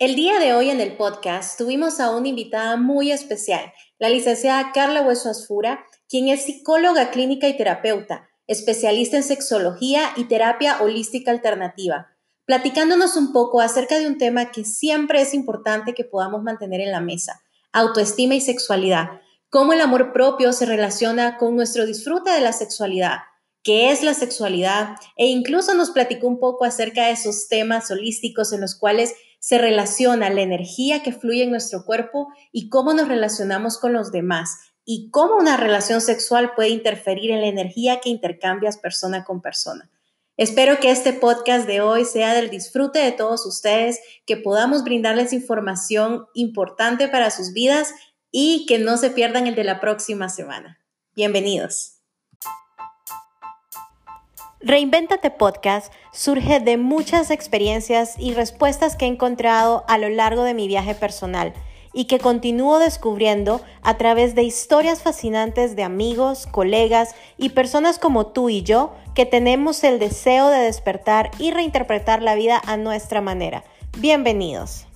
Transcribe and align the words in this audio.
El 0.00 0.14
día 0.14 0.38
de 0.38 0.54
hoy 0.54 0.70
en 0.70 0.80
el 0.80 0.96
podcast 0.96 1.58
tuvimos 1.58 2.00
a 2.00 2.16
una 2.16 2.28
invitada 2.28 2.78
muy 2.78 3.12
especial, 3.12 3.70
la 3.98 4.08
licenciada 4.08 4.72
Carla 4.72 5.02
Hueso 5.02 5.28
Asfura, 5.28 5.84
quien 6.08 6.28
es 6.28 6.46
psicóloga 6.46 7.10
clínica 7.10 7.48
y 7.48 7.56
terapeuta, 7.58 8.30
especialista 8.46 9.18
en 9.18 9.22
sexología 9.22 10.00
y 10.16 10.24
terapia 10.24 10.80
holística 10.80 11.30
alternativa, 11.30 12.16
platicándonos 12.46 13.14
un 13.16 13.34
poco 13.34 13.60
acerca 13.60 13.98
de 13.98 14.06
un 14.06 14.16
tema 14.16 14.50
que 14.50 14.64
siempre 14.64 15.20
es 15.20 15.34
importante 15.34 15.92
que 15.92 16.04
podamos 16.04 16.42
mantener 16.42 16.80
en 16.80 16.92
la 16.92 17.02
mesa, 17.02 17.42
autoestima 17.70 18.34
y 18.34 18.40
sexualidad, 18.40 19.20
cómo 19.50 19.74
el 19.74 19.82
amor 19.82 20.14
propio 20.14 20.54
se 20.54 20.64
relaciona 20.64 21.36
con 21.36 21.56
nuestro 21.56 21.84
disfrute 21.84 22.30
de 22.30 22.40
la 22.40 22.54
sexualidad, 22.54 23.18
qué 23.62 23.90
es 23.90 24.02
la 24.02 24.14
sexualidad 24.14 24.96
e 25.18 25.26
incluso 25.26 25.74
nos 25.74 25.90
platicó 25.90 26.26
un 26.26 26.40
poco 26.40 26.64
acerca 26.64 27.04
de 27.04 27.12
esos 27.12 27.48
temas 27.48 27.90
holísticos 27.90 28.54
en 28.54 28.62
los 28.62 28.74
cuales 28.74 29.12
se 29.40 29.58
relaciona 29.58 30.30
la 30.30 30.42
energía 30.42 31.02
que 31.02 31.12
fluye 31.12 31.42
en 31.42 31.50
nuestro 31.50 31.84
cuerpo 31.84 32.28
y 32.52 32.68
cómo 32.68 32.92
nos 32.94 33.08
relacionamos 33.08 33.78
con 33.78 33.92
los 33.92 34.12
demás 34.12 34.58
y 34.84 35.10
cómo 35.10 35.36
una 35.36 35.56
relación 35.56 36.00
sexual 36.00 36.52
puede 36.54 36.68
interferir 36.68 37.30
en 37.32 37.40
la 37.40 37.48
energía 37.48 38.00
que 38.00 38.10
intercambias 38.10 38.78
persona 38.78 39.24
con 39.24 39.40
persona. 39.40 39.90
Espero 40.36 40.78
que 40.78 40.90
este 40.90 41.12
podcast 41.12 41.66
de 41.66 41.80
hoy 41.80 42.04
sea 42.04 42.32
del 42.32 42.48
disfrute 42.48 42.98
de 42.98 43.12
todos 43.12 43.44
ustedes, 43.44 44.00
que 44.24 44.36
podamos 44.36 44.84
brindarles 44.84 45.32
información 45.32 46.26
importante 46.34 47.08
para 47.08 47.30
sus 47.30 47.52
vidas 47.52 47.92
y 48.30 48.64
que 48.66 48.78
no 48.78 48.96
se 48.96 49.10
pierdan 49.10 49.46
el 49.46 49.54
de 49.54 49.64
la 49.64 49.80
próxima 49.80 50.28
semana. 50.28 50.78
Bienvenidos. 51.14 51.99
Reinvéntate 54.62 55.30
Podcast 55.30 55.90
surge 56.12 56.60
de 56.60 56.76
muchas 56.76 57.30
experiencias 57.30 58.16
y 58.18 58.34
respuestas 58.34 58.94
que 58.94 59.06
he 59.06 59.08
encontrado 59.08 59.84
a 59.88 59.96
lo 59.96 60.10
largo 60.10 60.42
de 60.42 60.52
mi 60.52 60.68
viaje 60.68 60.94
personal 60.94 61.54
y 61.94 62.04
que 62.04 62.18
continúo 62.18 62.78
descubriendo 62.78 63.62
a 63.80 63.96
través 63.96 64.34
de 64.34 64.42
historias 64.42 65.02
fascinantes 65.02 65.76
de 65.76 65.82
amigos, 65.82 66.46
colegas 66.46 67.14
y 67.38 67.48
personas 67.48 67.98
como 67.98 68.26
tú 68.26 68.50
y 68.50 68.62
yo 68.62 68.92
que 69.14 69.24
tenemos 69.24 69.82
el 69.82 69.98
deseo 69.98 70.50
de 70.50 70.58
despertar 70.58 71.30
y 71.38 71.52
reinterpretar 71.52 72.20
la 72.20 72.34
vida 72.34 72.60
a 72.62 72.76
nuestra 72.76 73.22
manera. 73.22 73.64
Bienvenidos. 73.96 74.89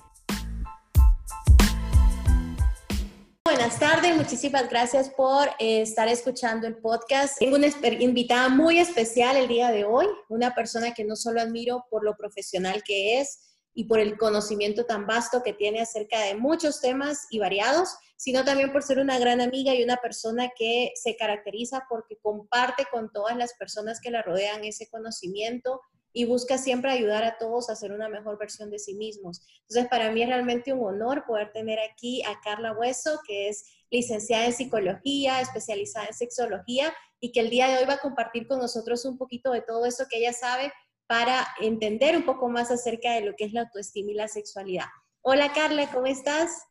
Buenas 3.65 3.79
tardes, 3.79 4.15
muchísimas 4.15 4.69
gracias 4.69 5.09
por 5.09 5.47
eh, 5.57 5.81
estar 5.81 6.07
escuchando 6.07 6.67
el 6.67 6.77
podcast. 6.77 7.39
Tengo 7.39 7.55
una 7.55 7.65
invitada 7.99 8.47
muy 8.47 8.77
especial 8.77 9.37
el 9.37 9.47
día 9.47 9.71
de 9.71 9.85
hoy, 9.85 10.05
una 10.29 10.53
persona 10.53 10.93
que 10.93 11.03
no 11.03 11.15
solo 11.15 11.41
admiro 11.41 11.83
por 11.89 12.03
lo 12.03 12.15
profesional 12.15 12.83
que 12.83 13.19
es 13.19 13.39
y 13.73 13.85
por 13.85 13.99
el 13.99 14.19
conocimiento 14.19 14.85
tan 14.85 15.07
vasto 15.07 15.41
que 15.41 15.51
tiene 15.51 15.81
acerca 15.81 16.19
de 16.19 16.35
muchos 16.35 16.79
temas 16.79 17.25
y 17.31 17.39
variados, 17.39 17.97
sino 18.17 18.45
también 18.45 18.71
por 18.71 18.83
ser 18.83 18.99
una 18.99 19.17
gran 19.17 19.41
amiga 19.41 19.73
y 19.73 19.83
una 19.83 19.97
persona 19.97 20.51
que 20.55 20.91
se 20.93 21.15
caracteriza 21.15 21.87
porque 21.89 22.17
comparte 22.21 22.85
con 22.91 23.11
todas 23.11 23.35
las 23.35 23.55
personas 23.55 23.99
que 23.99 24.11
la 24.11 24.21
rodean 24.21 24.63
ese 24.63 24.87
conocimiento 24.91 25.81
y 26.15 26.23
busca 26.23 26.57
siempre 26.57 26.91
ayudar 26.91 27.25
a 27.25 27.37
todos 27.37 27.69
a 27.69 27.75
ser 27.75 27.91
una 27.91 28.07
mejor 28.07 28.39
versión 28.39 28.71
de 28.71 28.79
sí 28.79 28.93
mismos. 28.95 29.45
Entonces, 29.67 29.89
para 29.89 30.13
mí 30.13 30.23
es 30.23 30.29
realmente 30.29 30.71
un 30.71 30.81
honor 30.85 31.25
poder 31.27 31.51
tener 31.51 31.77
aquí 31.79 32.23
a 32.23 32.39
Carla 32.41 32.71
Hueso, 32.71 33.19
que 33.27 33.49
es 33.49 33.65
licenciada 33.91 34.45
en 34.45 34.53
psicología, 34.53 35.41
especializada 35.41 36.07
en 36.07 36.13
sexología 36.13 36.93
y 37.19 37.33
que 37.33 37.41
el 37.41 37.49
día 37.49 37.67
de 37.67 37.79
hoy 37.79 37.85
va 37.85 37.95
a 37.95 37.99
compartir 37.99 38.47
con 38.47 38.59
nosotros 38.59 39.03
un 39.03 39.17
poquito 39.17 39.51
de 39.51 39.61
todo 39.61 39.85
eso 39.85 40.05
que 40.09 40.19
ella 40.19 40.31
sabe 40.31 40.71
para 41.05 41.45
entender 41.59 42.15
un 42.15 42.25
poco 42.25 42.47
más 42.47 42.71
acerca 42.71 43.11
de 43.11 43.21
lo 43.21 43.35
que 43.35 43.43
es 43.43 43.51
la 43.51 43.63
autoestima 43.63 44.11
y 44.11 44.15
la 44.15 44.29
sexualidad. 44.29 44.85
Hola 45.21 45.51
Carla, 45.51 45.91
¿cómo 45.91 46.05
estás? 46.05 46.63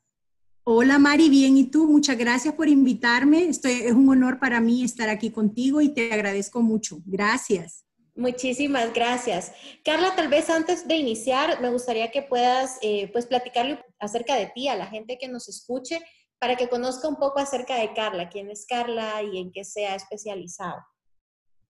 Hola 0.65 0.99
Mari, 0.99 1.29
bien, 1.29 1.59
¿y 1.59 1.71
tú? 1.71 1.87
Muchas 1.87 2.17
gracias 2.17 2.55
por 2.55 2.69
invitarme. 2.69 3.45
Estoy, 3.47 3.73
es 3.73 3.93
un 3.93 4.09
honor 4.09 4.41
para 4.41 4.61
mí 4.61 4.83
estar 4.83 5.11
aquí 5.11 5.31
contigo 5.31 5.83
y 5.83 5.91
te 5.91 6.11
agradezco 6.15 6.63
mucho. 6.63 7.03
Gracias. 7.05 7.85
Muchísimas 8.17 8.93
gracias. 8.95 9.53
Carla, 9.85 10.15
tal 10.15 10.29
vez 10.29 10.49
antes 10.49 10.87
de 10.87 10.95
iniciar, 10.95 11.61
me 11.61 11.71
gustaría 11.71 12.13
que 12.13 12.23
puedas 12.23 12.79
eh, 12.81 13.11
pues 13.13 13.27
platicarle 13.27 13.85
acerca 13.99 14.37
de 14.37 14.47
ti 14.47 14.69
a 14.69 14.77
la 14.77 14.87
gente 14.87 15.19
que 15.19 15.27
nos 15.27 15.49
escuche 15.49 16.01
para 16.39 16.57
que 16.57 16.69
conozca 16.69 17.09
un 17.09 17.17
poco 17.17 17.41
acerca 17.41 17.77
de 17.77 17.93
Carla, 17.93 18.29
quién 18.29 18.51
es 18.51 18.67
Carla 18.67 19.23
y 19.23 19.39
en 19.39 19.51
qué 19.51 19.65
se 19.65 19.87
ha 19.87 19.97
especializado. 19.97 20.77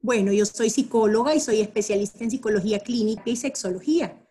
Bueno, 0.00 0.32
yo 0.32 0.44
soy 0.44 0.69
psicóloga 0.69 1.34
y 1.34 1.41
soy 1.41 1.60
especialista 1.60 2.25
en 2.25 2.31
psicología 2.31 2.81
clínica 2.81 3.22
y 3.25 3.37
sexología. 3.37 4.22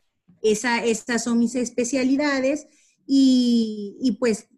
Esa, 0.44 0.84
estas 0.84 1.24
son 1.24 1.40
mis 1.40 1.56
especialidades 1.56 2.68
y, 3.08 3.98
y 4.02 4.12
pues 4.14 4.50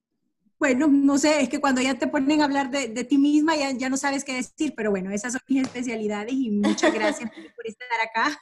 bueno, 0.58 0.88
no 0.88 1.18
sé, 1.18 1.42
es 1.42 1.50
que 1.50 1.60
cuando 1.60 1.82
ya 1.82 1.96
te 1.96 2.08
ponen 2.08 2.42
a 2.42 2.46
hablar 2.46 2.72
de, 2.72 3.04
ti 3.04 3.18
misma 3.18 3.56
ya, 3.56 3.72
ya, 3.72 3.90
no 3.90 3.98
sabes 3.98 4.24
qué 4.24 4.34
decir, 4.34 4.74
pero 4.76 4.92
bueno, 4.92 5.12
esas 5.12 5.34
son 5.34 5.42
mis 5.48 5.64
especialidades 5.64 6.34
y 6.34 6.52
muchas 6.52 6.94
gracias 6.94 7.30
por 7.56 7.68
estar 7.68 7.88
acá. 8.02 8.40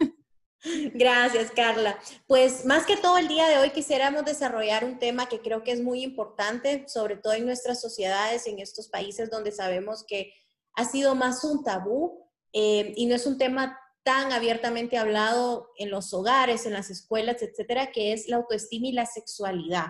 Gracias, 0.94 1.52
Carla. 1.52 2.00
Pues 2.26 2.66
más 2.66 2.86
que 2.86 2.96
todo 2.96 3.18
el 3.18 3.28
día 3.28 3.50
de 3.50 3.58
hoy 3.58 3.72
quisiéramos 3.72 4.24
desarrollar 4.24 4.86
un 4.86 4.98
tema 4.98 5.28
que 5.28 5.42
creo 5.42 5.64
que 5.64 5.72
es 5.72 5.82
muy 5.82 6.04
importante, 6.04 6.86
sobre 6.88 7.18
todo 7.18 7.34
en 7.34 7.46
nuestras 7.46 7.82
sociedades, 7.82 8.48
en 8.48 8.60
estos 8.60 8.88
países 8.88 9.30
donde 9.30 9.52
sabemos 9.52 10.06
que 10.08 10.34
ha 10.76 10.86
sido 10.86 11.16
más 11.16 11.44
un 11.44 11.64
tabú 11.64 12.30
eh, 12.54 12.94
y 12.96 13.08
no 13.08 13.16
es 13.16 13.26
un 13.26 13.38
tema 13.38 13.78
tan 14.04 14.32
abiertamente 14.32 14.98
hablado 14.98 15.72
en 15.78 15.90
los 15.90 16.14
hogares, 16.14 16.66
en 16.66 16.74
las 16.74 16.90
escuelas, 16.90 17.42
etcétera, 17.42 17.92
que 17.92 18.14
es 18.14 18.28
la 18.28 18.38
autoestima 18.38 18.88
y 18.88 18.92
la 18.92 19.06
sexualidad. 19.06 19.88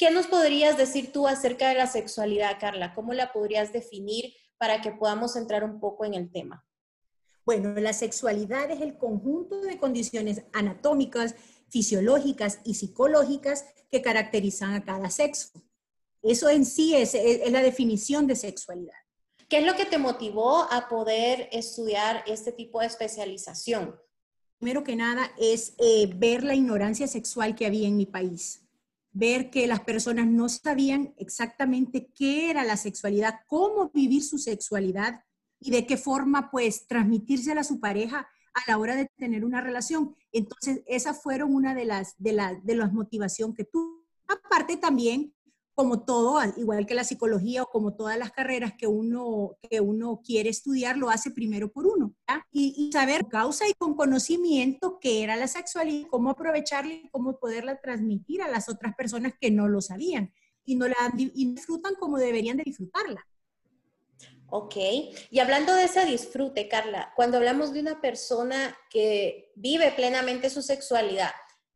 ¿Qué 0.00 0.10
nos 0.10 0.28
podrías 0.28 0.78
decir 0.78 1.12
tú 1.12 1.28
acerca 1.28 1.68
de 1.68 1.74
la 1.74 1.86
sexualidad, 1.86 2.56
Carla? 2.58 2.94
¿Cómo 2.94 3.12
la 3.12 3.34
podrías 3.34 3.70
definir 3.70 4.32
para 4.56 4.80
que 4.80 4.92
podamos 4.92 5.36
entrar 5.36 5.62
un 5.62 5.78
poco 5.78 6.06
en 6.06 6.14
el 6.14 6.32
tema? 6.32 6.66
Bueno, 7.44 7.74
la 7.78 7.92
sexualidad 7.92 8.70
es 8.70 8.80
el 8.80 8.96
conjunto 8.96 9.60
de 9.60 9.76
condiciones 9.76 10.40
anatómicas, 10.54 11.34
fisiológicas 11.68 12.60
y 12.64 12.76
psicológicas 12.76 13.66
que 13.90 14.00
caracterizan 14.00 14.72
a 14.72 14.82
cada 14.86 15.10
sexo. 15.10 15.50
Eso 16.22 16.48
en 16.48 16.64
sí 16.64 16.96
es, 16.96 17.14
la 17.50 17.60
definición 17.60 18.26
de 18.26 18.36
sexualidad. 18.36 18.96
¿Qué 19.50 19.58
es 19.58 19.66
lo 19.66 19.76
que 19.76 19.84
te 19.84 19.98
motivó 19.98 20.66
a 20.72 20.88
poder 20.88 21.50
estudiar 21.52 22.24
este 22.26 22.52
tipo 22.52 22.80
de 22.80 22.86
especialización? 22.86 24.00
Primero 24.56 24.82
que 24.82 24.96
nada 24.96 25.30
es 25.38 25.74
eh, 25.76 26.10
ver 26.16 26.42
la 26.42 26.54
ignorancia 26.54 27.06
sexual 27.06 27.54
que 27.54 27.66
había 27.66 27.86
en 27.86 27.98
mi 27.98 28.06
país 28.06 28.62
ver 29.12 29.50
que 29.50 29.66
las 29.66 29.80
personas 29.80 30.26
no 30.26 30.48
sabían 30.48 31.14
exactamente 31.18 32.10
qué 32.14 32.50
era 32.50 32.64
la 32.64 32.76
sexualidad, 32.76 33.40
cómo 33.46 33.90
vivir 33.92 34.22
su 34.22 34.38
sexualidad 34.38 35.24
y 35.58 35.70
de 35.70 35.86
qué 35.86 35.96
forma 35.96 36.50
pues 36.50 36.86
transmitírsela 36.86 37.62
a 37.62 37.64
su 37.64 37.80
pareja 37.80 38.28
a 38.54 38.70
la 38.70 38.78
hora 38.78 38.96
de 38.96 39.06
tener 39.16 39.44
una 39.44 39.60
relación. 39.60 40.16
Entonces, 40.32 40.82
esas 40.86 41.22
fueron 41.22 41.54
una 41.54 41.74
de 41.74 41.84
las, 41.84 42.14
de, 42.18 42.32
la, 42.32 42.54
de 42.54 42.74
las 42.74 42.92
motivaciones 42.92 43.56
que 43.56 43.64
tuve. 43.64 44.00
Aparte 44.26 44.76
también 44.76 45.34
como 45.80 46.04
todo, 46.04 46.38
igual 46.58 46.84
que 46.84 46.94
la 46.94 47.04
psicología 47.04 47.62
o 47.62 47.70
como 47.70 47.94
todas 47.94 48.18
las 48.18 48.32
carreras 48.32 48.74
que 48.76 48.86
uno, 48.86 49.56
que 49.70 49.80
uno 49.80 50.20
quiere 50.22 50.50
estudiar, 50.50 50.98
lo 50.98 51.08
hace 51.08 51.30
primero 51.30 51.72
por 51.72 51.86
uno. 51.86 52.14
Y, 52.52 52.74
y, 52.76 52.92
saber 52.92 53.28
causa 53.28 53.66
y 53.66 53.72
con 53.72 53.94
conocimiento 53.94 54.98
qué 55.00 55.22
era 55.22 55.36
la 55.36 55.48
sexualidad, 55.48 56.08
cómo 56.10 56.28
aprovecharla 56.28 56.92
y 56.92 57.08
cómo 57.08 57.38
poderla 57.38 57.80
transmitir 57.80 58.42
a 58.42 58.48
las 58.48 58.68
otras 58.68 58.94
personas 58.94 59.32
que 59.40 59.50
no 59.50 59.68
lo 59.68 59.80
sabían 59.80 60.34
y 60.66 60.76
no 60.76 60.86
la 60.86 60.96
y 61.16 61.54
disfrutan 61.54 61.94
como 61.94 62.18
deberían 62.18 62.58
de 62.58 62.64
disfrutarla. 62.64 63.26
Ok, 64.50 64.76
y 65.30 65.38
hablando 65.38 65.74
de 65.74 65.84
ese 65.84 66.04
disfrute, 66.04 66.68
Carla, 66.68 67.14
cuando 67.16 67.38
hablamos 67.38 67.72
de 67.72 67.80
una 67.80 68.02
persona 68.02 68.76
que 68.90 69.50
vive 69.54 69.92
plenamente 69.92 70.50
su 70.50 70.60
sexualidad, 70.60 71.32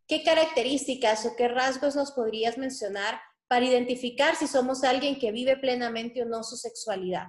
¿qué 0.07 0.23
características 0.23 1.25
o 1.25 1.37
qué 1.37 1.49
rasgos 1.49 1.97
nos 1.97 2.13
podrías 2.13 2.59
mencionar 2.59 3.19
para 3.49 3.65
identificar 3.65 4.37
si 4.37 4.47
somos 4.47 4.85
alguien 4.85 5.19
que 5.19 5.33
vive 5.33 5.57
plenamente 5.57 6.23
o 6.23 6.27
no 6.27 6.43
su 6.43 6.57
sexualidad? 6.57 7.29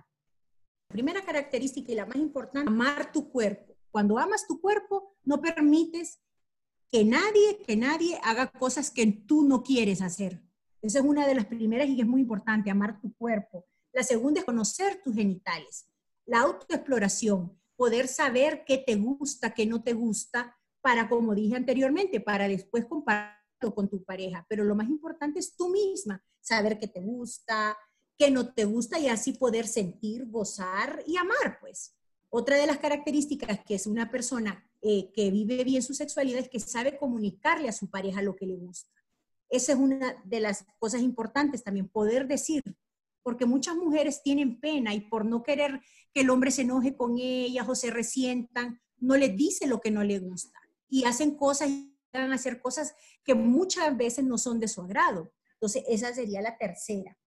Primera 0.88 1.24
característica 1.24 1.92
y 1.92 1.96
la 1.96 2.06
más 2.06 2.18
importante, 2.18 2.70
amar 2.70 3.12
tu 3.12 3.30
cuerpo. 3.30 3.76
Cuando 3.92 4.18
amas 4.18 4.48
tu 4.48 4.60
cuerpo, 4.60 5.16
no 5.24 5.42
permites 5.42 6.20
que 6.92 7.04
nadie, 7.04 7.58
que 7.66 7.76
nadie 7.76 8.20
haga 8.24 8.48
cosas 8.48 8.92
que 8.92 9.06
tú 9.06 9.44
no 9.44 9.64
quieres 9.64 10.02
hacer. 10.02 10.42
Esa 10.82 11.00
es 11.00 11.06
una 11.06 11.28
de 11.28 11.36
las 11.36 11.46
primeras 11.46 11.88
y 11.90 12.00
es 12.00 12.08
muy 12.08 12.22
importante, 12.22 12.70
amar 12.70 13.02
tu 13.02 13.14
cuerpo. 13.16 13.66
La 13.92 14.04
segunda 14.04 14.40
es 14.40 14.46
conocer 14.46 15.02
tus 15.02 15.16
genitales. 15.16 15.90
La 16.26 16.42
autoexploración, 16.42 17.60
poder 17.76 18.08
saber 18.08 18.64
qué 18.66 18.78
te 18.78 18.96
gusta, 18.96 19.54
qué 19.54 19.66
no 19.66 19.84
te 19.84 19.94
gusta, 19.94 20.56
para, 20.82 21.10
como 21.10 21.34
dije 21.34 21.56
anteriormente, 21.56 22.20
para 22.20 22.48
después 22.48 22.86
compartir 22.86 23.45
con 23.74 23.90
tu 23.90 24.04
pareja, 24.04 24.46
pero 24.50 24.64
lo 24.64 24.76
más 24.76 24.90
importante 24.90 25.40
es 25.40 25.56
tú 25.56 25.70
misma, 25.70 26.24
saber 26.42 26.78
qué 26.78 26.88
te 26.88 27.02
gusta, 27.02 27.78
qué 28.18 28.30
no 28.32 28.54
te 28.54 28.66
gusta 28.66 29.00
y 29.00 29.08
así 29.08 29.34
poder 29.34 29.68
sentir, 29.68 30.30
gozar 30.30 31.04
y 31.08 31.18
amar, 31.18 31.58
pues. 31.60 31.96
Otra 32.30 32.58
de 32.58 32.68
las 32.68 32.80
características 32.80 33.60
que 33.66 33.76
es 33.76 33.88
una 33.88 34.12
persona 34.12 34.70
eh, 34.82 35.12
que 35.14 35.32
vive 35.32 35.64
bien 35.64 35.82
su 35.82 35.94
sexualidad 35.94 36.42
es 36.42 36.50
que 36.50 36.60
sabe 36.60 36.98
comunicarle 36.98 37.70
a 37.70 37.74
su 37.74 37.90
pareja 37.90 38.22
lo 38.22 38.36
que 38.36 38.46
le 38.46 38.58
gusta. 38.58 38.92
Esa 39.50 39.74
es 39.74 39.78
una 39.78 40.22
de 40.26 40.40
las 40.40 40.66
cosas 40.80 41.02
importantes 41.02 41.64
también, 41.64 41.88
poder 41.88 42.28
decir, 42.28 42.62
porque 43.24 43.46
muchas 43.46 43.76
mujeres 43.76 44.22
tienen 44.22 44.60
pena 44.60 44.94
y 44.94 45.02
por 45.02 45.26
no 45.26 45.44
querer 45.44 45.82
que 46.14 46.22
el 46.22 46.30
hombre 46.30 46.52
se 46.52 46.64
enoje 46.64 46.96
con 46.96 47.18
ellas 47.18 47.68
o 47.68 47.76
se 47.76 47.90
resientan, 47.90 48.82
no 48.98 49.16
les 49.18 49.36
dice 49.36 49.68
lo 49.68 49.82
que 49.82 49.92
no 49.92 50.04
le 50.04 50.20
gusta 50.20 50.60
y 50.90 51.04
hacen 51.06 51.36
cosas 51.36 51.70
a 52.18 52.36
hacer 52.36 52.62
cosas 52.62 52.96
que 53.24 53.36
muchas 53.36 53.96
veces 53.96 54.26
no 54.26 54.38
son 54.38 54.60
de 54.60 54.68
su 54.68 54.82
agrado. 54.82 55.32
Entonces, 55.54 55.84
esa 55.88 56.14
sería 56.14 56.42
la 56.42 56.58
tercera. 56.58 57.18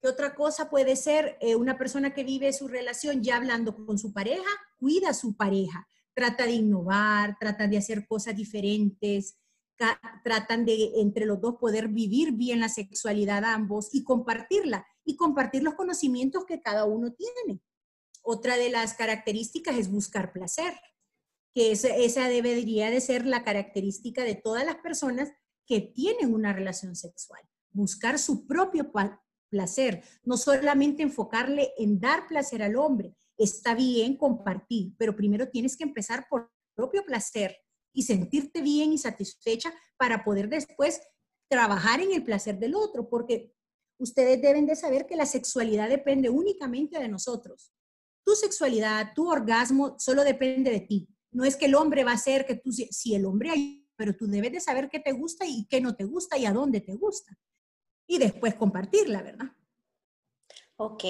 ¿Qué 0.00 0.08
otra 0.08 0.34
cosa 0.34 0.70
puede 0.70 0.94
ser 0.94 1.36
eh, 1.40 1.56
una 1.56 1.76
persona 1.76 2.14
que 2.14 2.22
vive 2.22 2.52
su 2.52 2.68
relación 2.68 3.22
ya 3.22 3.36
hablando 3.36 3.74
con 3.74 3.98
su 3.98 4.12
pareja? 4.12 4.48
Cuida 4.78 5.10
a 5.10 5.14
su 5.14 5.36
pareja, 5.36 5.88
trata 6.14 6.44
de 6.44 6.52
innovar, 6.52 7.36
trata 7.40 7.66
de 7.66 7.78
hacer 7.78 8.06
cosas 8.06 8.36
diferentes, 8.36 9.36
tratan 10.24 10.64
de 10.64 10.92
entre 10.96 11.26
los 11.26 11.40
dos 11.40 11.56
poder 11.56 11.88
vivir 11.88 12.32
bien 12.32 12.60
la 12.60 12.68
sexualidad 12.68 13.44
ambos 13.44 13.90
y 13.92 14.04
compartirla 14.04 14.86
y 15.04 15.16
compartir 15.16 15.62
los 15.62 15.74
conocimientos 15.74 16.44
que 16.44 16.60
cada 16.60 16.84
uno 16.84 17.12
tiene. 17.12 17.60
Otra 18.22 18.56
de 18.56 18.70
las 18.70 18.94
características 18.94 19.76
es 19.76 19.90
buscar 19.90 20.32
placer, 20.32 20.74
que 21.58 21.72
esa, 21.72 22.28
debería 22.28 22.88
de 22.88 23.00
ser 23.00 23.26
la 23.26 23.42
característica 23.42 24.22
de 24.22 24.36
todas 24.36 24.64
las 24.64 24.76
personas 24.76 25.32
que 25.66 25.80
tienen 25.80 26.32
una 26.32 26.52
relación 26.52 26.94
sexual, 26.94 27.42
buscar 27.72 28.20
su 28.20 28.46
propio 28.46 28.92
placer, 29.50 30.04
no 30.22 30.36
solamente 30.36 31.02
enfocarle 31.02 31.72
en 31.76 31.98
dar 31.98 32.28
placer 32.28 32.62
al 32.62 32.76
hombre. 32.76 33.12
Está 33.36 33.74
bien 33.74 34.16
compartir, 34.16 34.94
pero 34.98 35.16
primero 35.16 35.48
tienes 35.48 35.76
que 35.76 35.82
empezar 35.82 36.28
por 36.30 36.48
propio 36.76 37.04
placer 37.04 37.56
y 37.92 38.04
sentirte 38.04 38.62
bien 38.62 38.92
y 38.92 38.98
satisfecha 38.98 39.74
para 39.96 40.22
poder 40.22 40.48
después 40.48 41.00
trabajar 41.50 42.00
en 42.00 42.12
el 42.12 42.22
placer 42.22 42.56
del 42.60 42.76
otro, 42.76 43.08
porque 43.08 43.52
ustedes 43.98 44.40
deben 44.40 44.64
de 44.64 44.76
saber 44.76 45.06
que 45.06 45.16
la 45.16 45.26
sexualidad 45.26 45.88
depende 45.88 46.30
únicamente 46.30 47.00
de 47.00 47.08
nosotros. 47.08 47.72
Tu 48.24 48.36
sexualidad, 48.36 49.12
tu 49.12 49.28
orgasmo, 49.28 49.96
solo 49.98 50.22
depende 50.22 50.70
de 50.70 50.80
ti. 50.82 51.08
No 51.30 51.44
es 51.44 51.56
que 51.56 51.66
el 51.66 51.74
hombre 51.74 52.04
va 52.04 52.12
a 52.12 52.14
hacer 52.14 52.46
que 52.46 52.54
tú, 52.54 52.72
si 52.72 53.14
el 53.14 53.26
hombre 53.26 53.50
hay, 53.50 53.86
pero 53.96 54.14
tú 54.16 54.26
debes 54.26 54.52
de 54.52 54.60
saber 54.60 54.88
qué 54.88 55.00
te 55.00 55.12
gusta 55.12 55.44
y 55.46 55.66
qué 55.66 55.80
no 55.80 55.94
te 55.94 56.04
gusta 56.04 56.38
y 56.38 56.46
a 56.46 56.52
dónde 56.52 56.80
te 56.80 56.94
gusta 56.94 57.38
y 58.08 58.18
después 58.18 58.54
compartirla, 58.54 59.22
¿verdad? 59.22 59.52
Ok. 60.76 61.04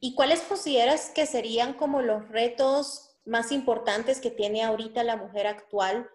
¿Y 0.00 0.14
cuáles 0.14 0.40
consideras 0.40 1.10
que 1.10 1.26
serían 1.26 1.74
como 1.74 2.00
los 2.00 2.28
retos 2.28 3.16
más 3.26 3.52
importantes 3.52 4.20
que 4.20 4.30
tiene 4.30 4.62
ahorita 4.62 5.02
la 5.02 5.16
mujer 5.16 5.46
actual 5.46 6.08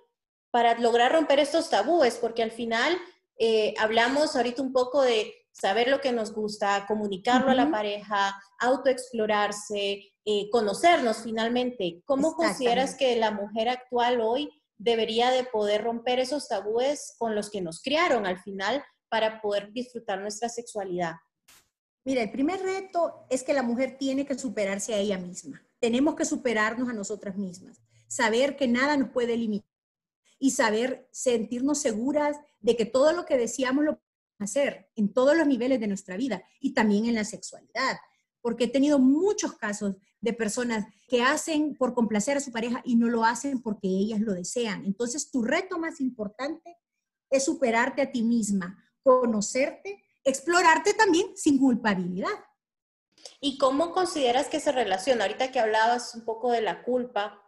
para 0.50 0.80
lograr 0.80 1.12
romper 1.12 1.40
estos 1.40 1.70
tabúes? 1.70 2.18
Porque 2.18 2.42
al 2.42 2.52
final 2.52 2.98
eh, 3.38 3.74
hablamos 3.78 4.36
ahorita 4.36 4.62
un 4.62 4.74
poco 4.74 5.02
de 5.02 5.34
saber 5.52 5.88
lo 5.88 6.02
que 6.02 6.12
nos 6.12 6.34
gusta, 6.34 6.86
comunicarlo 6.88 7.52
a 7.52 7.56
la 7.56 7.70
pareja, 7.70 8.36
autoexplorarse, 8.60 10.14
eh, 10.26 10.50
conocernos 10.52 11.18
finalmente. 11.24 12.02
¿Cómo 12.06 12.34
consideras 12.34 12.96
que 12.96 13.16
la 13.16 13.32
mujer 13.32 13.70
actual 13.70 14.20
hoy 14.22 14.50
debería 14.78 15.32
de 15.32 15.44
poder 15.44 15.84
romper 15.84 16.20
esos 16.20 16.48
tabúes 16.48 17.16
con 17.18 17.36
los 17.36 17.50
que 17.50 17.62
nos 17.62 17.82
criaron 17.82 18.26
al 18.26 18.40
final 18.42 18.84
para 19.10 19.42
poder 19.42 19.72
disfrutar 19.72 20.20
nuestra 20.20 20.50
sexualidad? 20.50 21.14
Mira, 22.04 22.22
el 22.22 22.32
primer 22.32 22.62
reto 22.62 23.26
es 23.30 23.44
que 23.44 23.54
la 23.54 23.64
mujer 23.64 23.98
tiene 23.98 24.26
que 24.26 24.38
superarse 24.38 24.94
a 24.94 24.98
ella 24.98 25.18
misma. 25.18 25.64
Tenemos 25.80 26.16
que 26.16 26.26
superarnos 26.26 26.90
a 26.90 26.94
nosotras 26.94 27.38
mismas, 27.38 27.80
saber 28.08 28.58
que 28.58 28.68
nada 28.68 28.98
nos 28.98 29.10
puede 29.12 29.38
limitar 29.38 29.70
y 30.40 30.52
saber 30.52 31.08
sentirnos 31.12 31.80
seguras 31.80 32.38
de 32.64 32.76
que 32.76 32.86
todo 32.86 33.14
lo 33.14 33.26
que 33.26 33.38
deseamos 33.38 33.84
lo 33.84 33.92
podemos 33.92 34.04
hacer 34.40 34.90
en 34.96 35.14
todos 35.14 35.38
los 35.38 35.46
niveles 35.46 35.80
de 35.80 35.88
nuestra 35.88 36.18
vida 36.18 36.44
y 36.60 36.74
también 36.74 37.06
en 37.06 37.14
la 37.14 37.26
sexualidad. 37.26 37.98
Porque 38.42 38.66
he 38.66 38.68
tenido 38.68 38.98
muchos 39.00 39.54
casos 39.54 39.96
de 40.20 40.34
personas 40.34 40.86
que 41.08 41.22
hacen 41.22 41.76
por 41.76 41.94
complacer 41.94 42.38
a 42.38 42.42
su 42.42 42.52
pareja 42.52 42.82
y 42.84 42.96
no 42.96 43.10
lo 43.10 43.24
hacen 43.24 43.62
porque 43.62 43.88
ellas 43.88 44.22
lo 44.22 44.34
desean. 44.34 44.86
Entonces, 44.86 45.30
tu 45.30 45.44
reto 45.44 45.78
más 45.78 46.02
importante 46.02 46.78
es 47.30 47.46
superarte 47.46 48.02
a 48.02 48.12
ti 48.12 48.24
misma, 48.24 48.84
conocerte, 49.04 50.04
explorarte 50.24 50.94
también 50.94 51.28
sin 51.36 51.60
culpabilidad. 51.60 52.34
¿Y 53.40 53.58
cómo 53.58 53.92
consideras 53.92 54.48
que 54.48 54.60
se 54.60 54.72
relaciona? 54.72 55.26
Ahorita 55.26 55.52
que 55.52 55.60
hablabas 55.60 56.16
un 56.16 56.26
poco 56.26 56.52
de 56.52 56.62
la 56.62 56.84
culpa, 56.84 57.42